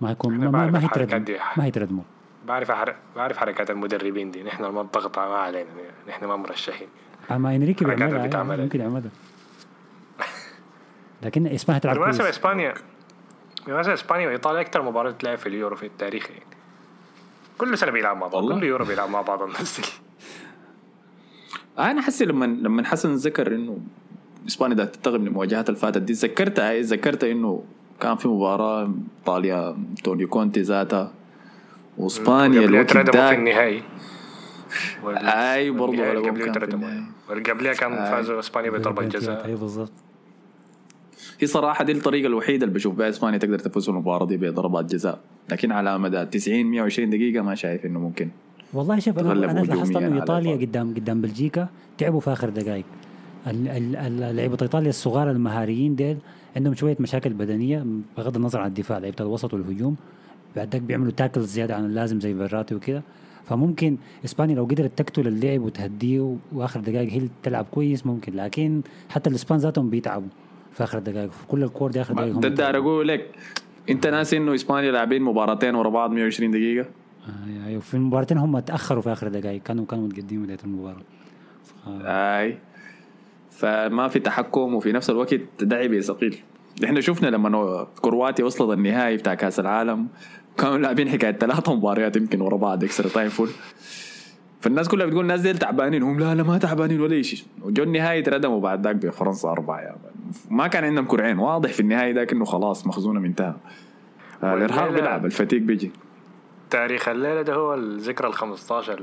ما 0.00 0.10
هيكون 0.10 0.38
ما, 0.38 0.50
ما, 0.50 0.66
ما 0.66 0.84
هيتردموا 0.84 1.18
دي. 1.18 1.36
ما 1.56 1.64
هيتردموا. 1.64 2.04
بعرف 2.46 2.70
حر... 2.70 2.94
بعرف 3.16 3.36
حركات 3.36 3.70
المدربين 3.70 4.30
دي. 4.30 4.42
نحن 4.42 4.64
ما 4.64 4.80
الضغط 4.80 5.18
ما 5.18 5.24
علينا. 5.24 5.68
نحن 6.08 6.24
ما 6.24 6.36
مرشحين. 6.36 6.88
أما 7.30 7.56
إنريكي 7.56 7.84
بيعملها. 7.84 8.26
يعني 8.26 8.62
ممكن 8.62 8.80
يعملها. 8.80 9.10
لكن 11.22 11.46
إسبانيا 11.46 11.78
هتلعب 11.78 11.94
بالمناسبة 11.96 12.28
إسبانيا 12.28 12.74
بالمناسبة 13.66 13.94
إسبانيا 13.94 14.28
وايطاليا 14.28 14.60
أكثر 14.60 14.82
مباراة 14.82 15.10
تلعب 15.10 15.38
في 15.38 15.48
اليورو 15.48 15.76
في 15.76 15.86
التاريخ 15.86 16.30
يعني. 16.30 16.42
كل 17.60 17.78
سنة 17.78 17.90
بيلعب 17.90 18.16
مع 18.16 18.26
بعض؟ 18.26 18.52
كل 18.52 18.64
يورو 18.64 18.84
بيلعب 18.84 19.10
مع 19.10 19.22
بعض 19.22 19.42
الناس 19.42 19.80
دي. 19.80 19.86
أنا 21.78 22.02
حسي 22.02 22.24
لما 22.24 22.44
لما 22.46 22.84
حسن 22.84 23.14
ذكر 23.14 23.54
إنه 23.54 23.78
إسبانيا 24.48 24.76
ده 24.76 24.84
تتغلب 24.84 25.20
من 25.20 25.26
المواجهات 25.26 25.68
اللي 25.68 25.80
فاتت 25.80 26.02
دي 26.02 26.12
ذكرتها 26.12 26.70
هي 26.70 26.80
ذكرت 26.80 27.24
إنه 27.24 27.64
كان 28.00 28.16
في 28.16 28.28
مباراة 28.28 28.90
إيطاليا 29.18 29.76
تونيو 30.04 30.28
كونتي 30.28 30.60
ذاتها 30.60 31.12
وإسبانيا 31.98 32.60
الوقت 32.60 32.90
في 32.90 33.00
النهائي. 33.34 33.82
أي 35.04 35.70
برضه 35.70 35.84
والنهائي 35.84 36.16
غلبهم 36.16 37.02
قبليه 37.28 37.72
كان. 37.72 37.96
فازوا 37.96 38.38
إسبانيا 38.38 38.70
بضربة 38.70 39.02
جزاء. 39.04 39.46
أي 39.46 39.54
بالضبط. 39.54 39.92
هي 41.40 41.46
صراحة 41.46 41.84
دي 41.84 41.92
الطريقة 41.92 42.26
الوحيدة 42.26 42.64
اللي 42.64 42.74
بشوف 42.74 42.94
بها 42.94 43.08
إسبانيا 43.08 43.38
تقدر 43.38 43.58
تفوز 43.58 43.84
في 43.84 43.90
المباراة 43.90 44.26
دي 44.26 44.36
بضربات 44.36 44.84
جزاء. 44.94 45.18
لكن 45.50 45.72
على 45.72 45.98
مدى 45.98 46.24
90 46.26 46.64
120 46.66 47.10
دقيقة 47.10 47.42
ما 47.42 47.54
شايف 47.54 47.86
إنه 47.86 48.00
ممكن 48.00 48.28
والله 48.72 48.98
شوف 48.98 49.18
أنا 49.18 49.32
أنا 49.32 49.60
لاحظت 49.60 49.96
إنه 49.96 50.16
إيطاليا. 50.20 50.56
قدام 50.56 50.94
قدام 50.94 51.20
بلجيكا 51.20 51.68
تعبوا 51.98 52.20
في 52.20 52.32
آخر 52.32 52.48
دقائق. 52.50 52.84
ال- 53.46 53.68
ال- 53.68 53.96
ال- 53.96 54.36
لعيبة 54.36 54.58
إيطاليا 54.62 54.88
الصغار 54.88 55.30
المهاريين 55.30 55.94
ديل 55.96 56.16
عندهم 56.56 56.74
شوية 56.74 56.96
مشاكل 57.00 57.32
بدنية 57.32 57.84
بغض 58.16 58.36
النظر 58.36 58.60
عن 58.60 58.68
الدفاع 58.68 58.98
لعيبة 58.98 59.16
الوسط 59.20 59.54
والهجوم. 59.54 59.96
بعد 60.56 60.72
ذاك 60.72 60.82
بيعملوا 60.82 61.12
تاكل 61.12 61.40
زيادة 61.40 61.74
عن 61.76 61.84
اللازم 61.84 62.20
زي 62.20 62.34
فيراتي 62.34 62.74
وكده. 62.74 63.02
فممكن 63.44 63.96
إسبانيا 64.24 64.54
لو 64.54 64.64
قدرت 64.64 64.90
تقتل 64.98 65.26
اللعب 65.28 65.60
وتهديه 65.62 66.36
وآخر 66.52 66.80
دقائق 66.80 67.12
هي 67.12 67.22
تلعب 67.42 67.66
كويس 67.70 68.06
ممكن 68.06 68.32
لكن 68.34 68.80
حتى 69.08 69.30
الإسبان 69.30 69.58
ذاتهم 69.58 69.90
بيتعبوا. 69.90 70.28
في 70.72 70.84
آخر 70.84 70.98
دقائق. 70.98 71.30
في 71.30 71.46
كل 71.46 71.62
الكور 71.62 71.90
دي 71.90 72.00
آخر 72.00 72.14
دقائق 72.14 72.34
هم 72.34 72.40
ده 72.40 72.70
أقول 72.78 73.08
لك. 73.08 73.30
أنت 73.90 74.06
ناسي 74.06 74.36
إنه 74.36 74.54
إسبانيا 74.54 74.90
لاعبين 74.92 75.22
مباراتين 75.22 75.74
ورا 75.74 75.88
بعض 75.90 76.10
120 76.10 76.50
دقيقة؟ 76.50 76.86
آه، 77.28 77.66
أيوه 77.66 77.80
في 77.80 77.94
المباراتين 77.94 78.38
هم 78.38 78.58
تاخروا 78.58 79.02
في 79.02 79.12
آخر 79.12 79.28
دقائق. 79.28 79.62
كانوا 79.62 79.84
كانوا 79.86 80.06
متقدمين 80.06 80.42
بداية 80.42 80.58
المباراة. 80.64 81.02
ف- 81.64 81.88
أي. 82.06 82.58
فما 83.50 84.08
في 84.08 84.18
تحكم 84.20 84.74
وفي 84.74 84.92
نفس 84.92 85.10
الوقت 85.10 85.34
ده 85.60 85.81
عبء 85.81 86.02
ثقيل. 86.02 86.36
إحنا 86.84 87.00
شفنا 87.00 87.28
لما 87.28 87.86
كرواتيا 88.02 88.44
وصلت 88.44 88.78
النهائي 88.78 89.16
بتاع 89.16 89.34
كأس 89.34 89.60
العالم 89.60 90.06
كانوا 90.58 90.78
لاعبين 90.78 91.08
حكاية 91.08 91.32
ثلاثة 91.32 91.74
مباريات 91.74 92.16
يمكن 92.16 92.40
ورا 92.40 92.56
بعض 92.56 92.84
extra 92.84 93.08
time 93.08 93.28
full 93.28 93.48
فالناس 94.60 94.88
كلها 94.88 95.06
بتقول 95.06 95.22
الناس 95.22 95.40
ديل 95.40 95.58
تعبانين. 95.58 96.02
هم 96.02 96.20
لا 96.20 96.34
لا 96.34 96.42
ما 96.42 96.58
تعبانين 96.58 97.00
ولا 97.00 97.22
شيء. 97.22 97.44
وجو 97.62 97.82
النهائي 97.82 98.22
تردموا 98.22 98.60
بعد 98.60 98.86
ذاك 98.86 98.96
بفرنسا 98.96 99.48
أربعة. 99.48 99.80
يا 99.80 99.88
man. 100.02 100.32
ما 100.50 100.66
كان 100.66 100.84
عندهم 100.84 101.06
كرعين 101.06 101.38
واضح 101.38 101.72
في 101.72 101.80
النهائي 101.80 102.12
ذاك 102.12 102.32
إنه 102.32 102.44
خلاص 102.44 102.86
مخزونهم 102.86 103.24
انتهى 103.24 103.54
آه، 104.42 104.54
الإرهاق 104.54 104.90
بيلعب 104.90 105.26
ال 105.26 105.30
fatigue 105.30 105.60
بيجي. 105.62 105.90
تاريخ 106.70 107.08
الليلة 107.08 107.42
ده 107.42 107.54
هو 107.54 107.74
الذكرى 107.74 108.28
ال 108.28 108.34
15 108.34 109.02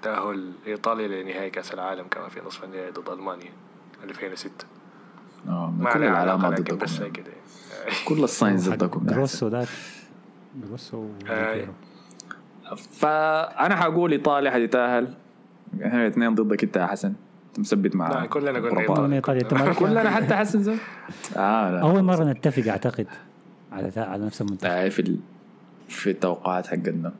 لتأهل 0.00 0.52
إيطاليا 0.66 1.08
لنهائي 1.22 1.50
كأس 1.50 1.74
العالم 1.74 2.04
كمان 2.10 2.28
في 2.28 2.40
نصف 2.46 2.64
النهائي 2.64 2.90
ضد 2.90 3.08
ألمانيا 3.08 3.50
2006 4.04 4.50
آه 5.48 5.74
ما 5.78 5.92
كل 5.92 6.02
العلامات 6.04 6.60
لكن 6.60 6.78
بس 6.78 6.98
ضدكم 7.00 7.12
كده. 7.12 7.32
كل 8.08 8.24
ال 8.24 8.31
signs 8.31 8.68
ضدكم. 8.70 9.06
يا 9.08 9.14
جروسو 9.14 9.48
ذاك. 9.48 9.68
وديل 10.92 11.24
بييرو. 11.24 11.72
فأنا 12.92 13.76
حقول 13.76 14.12
إيطاليا 14.12 14.50
حتتأهل. 14.50 15.14
إحنا 15.84 16.02
الاثنين 16.02 16.34
ضدك 16.34 16.64
أنت 16.64 16.76
يا 16.76 16.86
حسن. 16.86 17.12
أنت 17.48 17.58
مثبت 17.60 17.96
مع 17.96 18.08
لا، 18.08 18.26
كلنا 18.26 18.50
قلنا 18.68 19.16
إيطاليا. 19.16 19.72
كلنا 19.80 20.10
حتى 20.10 20.34
حسن 20.34 20.62
زي 20.62 20.76
آه 21.36 21.70
لا. 21.70 21.80
أول 21.80 22.02
مرة 22.02 22.24
نتفق 22.24 22.70
أعتقد. 22.70 23.06
على 23.72 23.92
على 23.96 24.26
نفس 24.26 24.40
المنتخب 24.42 24.70
آه 24.70 24.88
في 24.88 24.98
ال... 25.02 25.18
في 25.88 26.10
التوقعات 26.10 26.66
حقتنا. 26.66 27.12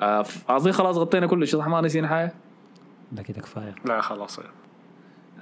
آه 0.00 0.24
اظن 0.48 0.72
خلاص 0.72 0.96
غطينا 0.96 1.26
كل 1.26 1.46
شيء. 1.46 1.60
صح 1.60 1.68
ما 1.68 1.80
نسينا 1.80 2.08
حاجة؟ 2.08 2.32
ده 3.12 3.22
كده 3.22 3.40
كفاية. 3.40 3.74
لا 3.84 4.00
خلاص. 4.00 4.40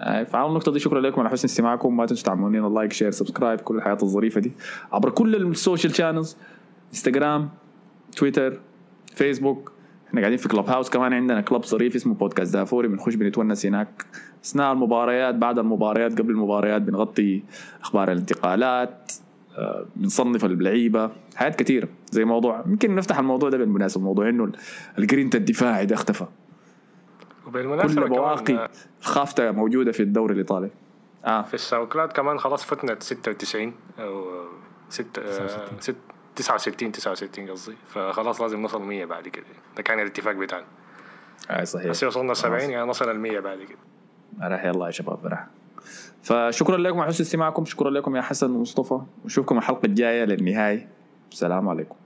آه 0.01 0.23
فعلى 0.23 0.49
النقطة 0.49 0.73
دي 0.73 0.79
شكرا 0.79 1.01
لكم. 1.01 1.21
على 1.21 1.31
حسن 1.31 1.45
استماعكم. 1.45 1.97
ما 1.97 2.07
تنسوا 2.07 2.25
تعملوا 2.25 2.49
لنا 2.51 2.79
like 2.79 2.93
share 2.93 3.11
subscribe 3.11 3.61
كل 3.61 3.77
الحياة 3.77 3.99
الظريفة 4.03 4.41
دي. 4.41 4.53
عبر 4.93 5.11
كل 5.11 5.37
ال 5.37 5.45
social 5.45 5.95
channels 5.95 6.37
انستغرام 6.93 7.49
تويتر 8.17 8.61
فيسبوك 9.15 9.73
إحنا 10.09 10.21
قاعدين 10.21 10.39
في 10.39 10.49
Clubhouse 10.49 10.91
كمان 10.91 11.13
عندنا 11.13 11.41
club 11.41 11.65
ظريف 11.65 11.97
اسمه 11.97 12.15
بودكاست 12.15 12.55
دافوري 12.55 12.89
بنخش 12.89 13.15
بنتونس 13.15 13.67
هناك. 13.67 14.07
أثناء 14.45 14.73
المباريات 14.73 15.35
بعد 15.35 15.59
المباريات 15.59 16.19
قبل 16.19 16.31
المباريات 16.31 16.83
بنغطي 16.83 17.43
أخبار 17.83 18.13
الانتقالات 18.13 19.13
آه، 19.59 19.87
بنصنف 19.97 20.45
اللعيبة. 20.45 21.11
حاجات 21.37 21.57
كثيره 21.57 21.89
زي 22.11 22.25
موضوع 22.25 22.65
يمكن 22.67 22.95
نفتح 22.95 23.19
الموضوع 23.19 23.51
ده 23.51 23.59
بالمناسبة 23.59 24.05
موضوع 24.05 24.29
إنه 24.29 24.53
الجرينتا 24.99 25.39
الدفاعي 25.39 25.87
ده 25.87 25.95
اختفى. 25.95 26.27
كل 27.45 28.09
بواقي 28.09 28.69
خافته 29.01 29.51
موجودة 29.51 29.93
في 29.93 30.03
الدوري 30.03 30.33
الإيطالي. 30.35 30.71
آه. 31.25 31.43
في 31.43 31.55
الساوكلاد 31.55 32.13
كمان 32.13 32.39
خلاص 32.39 32.65
فتنا 32.65 32.97
96 33.01 33.73
أو 33.99 34.25
ست 34.89 35.19
آه، 35.19 35.81
ست 35.81 35.97
69 36.37 36.93
69 36.93 37.51
قصدي. 37.51 37.77
فخلاص 37.87 38.41
لازم 38.41 38.61
نوصل 38.61 38.83
100 38.83 39.05
بعد 39.05 39.29
كده. 39.29 39.45
ده 39.77 39.83
كان 39.83 40.01
الاتفاق 40.01 40.35
بتاعنا. 40.35 40.67
اي 41.51 41.67
صحيح. 41.67 41.87
بس 41.87 42.05
وصلنا 42.05 42.35
70 42.35 42.71
يعني 42.71 42.87
نوصل 42.87 43.11
ال 43.11 43.21
100 43.21 43.41
بعد 43.41 43.59
كده. 43.59 43.79
راح 44.43 44.65
يلا 44.65 44.87
يا 44.87 44.91
شباب 44.91 45.27
راح 45.27 45.47
فشكرا 46.23 46.77
لكم 46.77 47.01
على 47.01 47.09
حسن 47.09 47.25
استماعكم 47.25 47.65
شكرا 47.65 47.91
لكم 47.91 48.17
يا 48.17 48.23
حسن 48.23 48.51
ومصطفى. 48.51 49.01
ونشوفكم 49.25 49.59
الحلقة 49.59 49.87
الجاية 49.87 50.25
للنهاية. 50.25 50.89
السلام 51.33 51.69
عليكم. 51.69 51.97